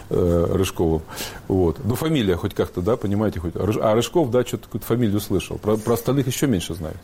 [0.09, 1.03] э, Рыжковым.
[1.47, 1.77] Вот.
[1.83, 3.39] Ну, фамилия хоть как-то, да, понимаете?
[3.39, 3.53] Хоть.
[3.55, 5.59] А Рыжков, да, что-то какую-то фамилию слышал.
[5.59, 6.97] Про, про остальных еще меньше знают.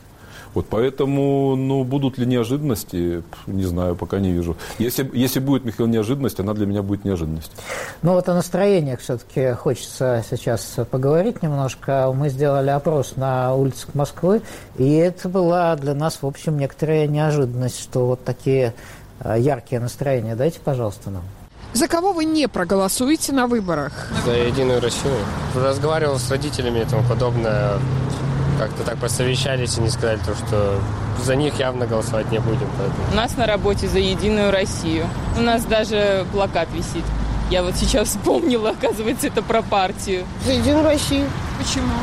[0.58, 4.56] Вот поэтому, ну, будут ли неожиданности, не знаю, пока не вижу.
[4.78, 7.52] Если, если будет, Михаил, неожиданность, она для меня будет неожиданность.
[8.02, 12.12] Ну, вот о настроениях все-таки хочется сейчас поговорить немножко.
[12.12, 14.42] Мы сделали опрос на улицах Москвы,
[14.76, 18.74] и это была для нас, в общем, некоторая неожиданность, что вот такие
[19.20, 20.34] а, яркие настроения.
[20.34, 21.22] Дайте, пожалуйста, нам.
[21.72, 23.92] За кого вы не проголосуете на выборах?
[24.26, 25.14] За Единую Россию.
[25.54, 27.78] Разговаривал с родителями и тому подобное
[28.58, 30.80] как-то так посовещались и не сказали то, что
[31.24, 32.68] за них явно голосовать не будем.
[32.76, 33.12] Поэтому.
[33.12, 35.06] У нас на работе за Единую Россию.
[35.36, 37.04] У нас даже плакат висит.
[37.50, 40.26] Я вот сейчас вспомнила, оказывается, это про партию.
[40.44, 41.26] За Единую Россию.
[41.58, 41.94] Почему?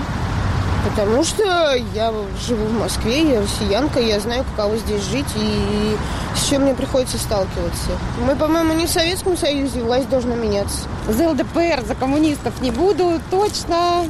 [0.89, 2.13] Потому что я
[2.47, 5.97] живу в Москве, я россиянка, я знаю, каково здесь жить и
[6.35, 7.89] с чем мне приходится сталкиваться.
[8.23, 10.87] Мы, по-моему, не в Советском Союзе, власть должна меняться.
[11.09, 14.05] За ЛДПР, за коммунистов не буду, точно.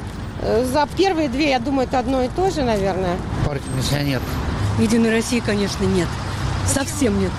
[0.72, 3.18] За первые две, я думаю, это одно и то же, наверное.
[3.46, 4.24] Партия пенсионеров.
[4.80, 6.08] Единой России, конечно, нет.
[6.68, 7.32] Совсем нет.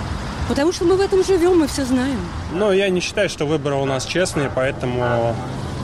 [0.49, 2.19] Потому что мы в этом живем, мы все знаем.
[2.53, 5.35] Но я не считаю, что выборы у нас честные, поэтому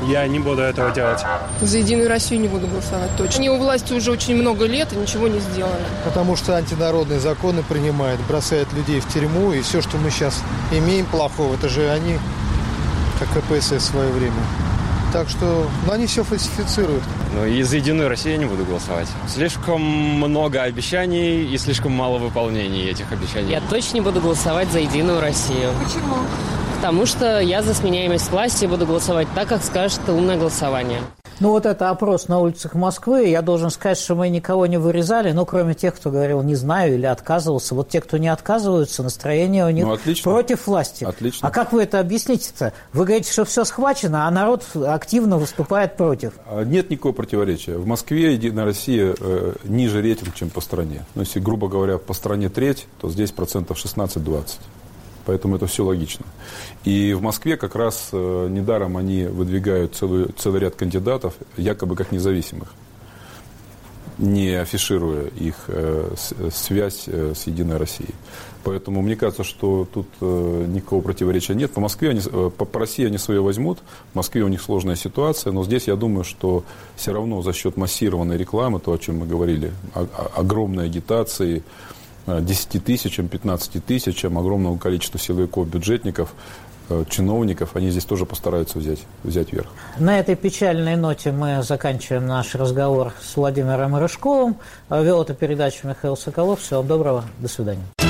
[0.08, 1.22] я не буду этого делать.
[1.62, 3.38] За Единую Россию не буду голосовать, точно.
[3.38, 5.84] Они у власти уже очень много лет и ничего не сделали.
[6.04, 11.06] Потому что антинародные законы принимают, бросают людей в тюрьму, и все, что мы сейчас имеем
[11.06, 12.18] плохого, это же они,
[13.20, 14.42] как КПСС в свое время.
[15.14, 17.04] Так что, ну, они все фальсифицируют.
[17.36, 19.08] Ну, и за «Единую Россию» я не буду голосовать.
[19.28, 23.52] Слишком много обещаний и слишком мало выполнений этих обещаний.
[23.52, 25.70] Я точно не буду голосовать за «Единую Россию».
[25.84, 26.16] Почему?
[26.78, 31.00] Потому что я за сменяемость власти буду голосовать так, как скажет умное голосование.
[31.44, 35.34] Ну, вот это опрос на улицах Москвы, я должен сказать, что мы никого не вырезали,
[35.34, 37.76] ну, кроме тех, кто говорил «не знаю» или отказывался.
[37.76, 40.32] Вот те, кто не отказываются, настроение у них ну, отлично.
[40.32, 41.04] против власти.
[41.04, 41.46] Отлично.
[41.46, 42.72] А как вы это объясните-то?
[42.94, 46.32] Вы говорите, что все схвачено, а народ активно выступает против.
[46.46, 47.76] А нет никакого противоречия.
[47.76, 51.04] В Москве Единая Россия э, ниже рейтинг, чем по стране.
[51.14, 54.46] Ну, если, грубо говоря, по стране треть, то здесь процентов 16-20.
[55.26, 56.26] Поэтому это все логично.
[56.84, 62.12] И в Москве как раз э, недаром они выдвигают целый, целый ряд кандидатов, якобы как
[62.12, 62.74] независимых,
[64.18, 66.14] не афишируя их э,
[66.54, 68.14] связь э, с Единой Россией.
[68.64, 71.72] Поэтому мне кажется, что тут э, никакого противоречия нет.
[71.72, 73.80] По Москве они, э, по, по России они свое возьмут.
[74.14, 76.64] В Москве у них сложная ситуация, но здесь я думаю, что
[76.96, 81.64] все равно за счет массированной рекламы, то, о чем мы говорили, о, о, огромной агитации,
[82.28, 86.34] 10 тысячам, 15 тысячам, огромного количества силовиков, бюджетников,
[86.90, 89.68] э, чиновников, они здесь тоже постараются взять, взять верх.
[89.98, 94.58] На этой печальной ноте мы заканчиваем наш разговор с Владимиром Рыжковым.
[94.90, 96.62] Вел эту передачу Михаил Соколов.
[96.62, 97.26] Всего вам доброго.
[97.40, 98.03] До свидания.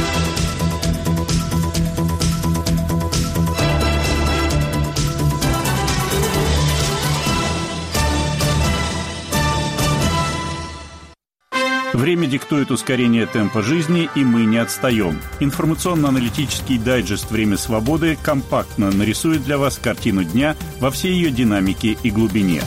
[11.93, 15.21] Время диктует ускорение темпа жизни, и мы не отстаем.
[15.39, 22.09] Информационно-аналитический дайджест «Время свободы» компактно нарисует для вас картину дня во всей ее динамике и
[22.09, 22.63] глубине.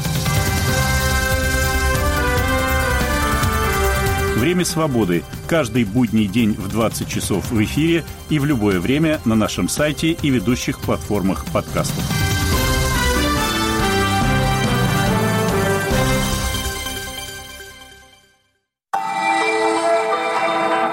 [4.37, 5.25] Время свободы.
[5.49, 10.13] Каждый будний день в 20 часов в эфире и в любое время на нашем сайте
[10.13, 12.16] и ведущих платформах подкастов.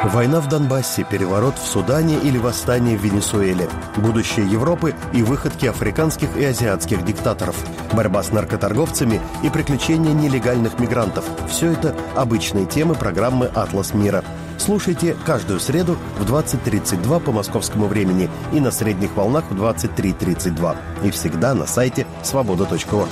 [0.04, 3.70] Война в Донбассе, переворот в Судане или восстание в Венесуэле.
[3.96, 7.56] Будущее Европы и выходки африканских и азиатских диктаторов.
[7.94, 11.24] Борьба с наркоторговцами и приключения нелегальных мигрантов.
[11.50, 14.26] Все это обычные темы программы «Атлас мира».
[14.58, 20.76] Слушайте каждую среду в 20.32 по московскому времени и на средних волнах в 23.32.
[21.06, 23.10] И всегда на сайте свобода.орг.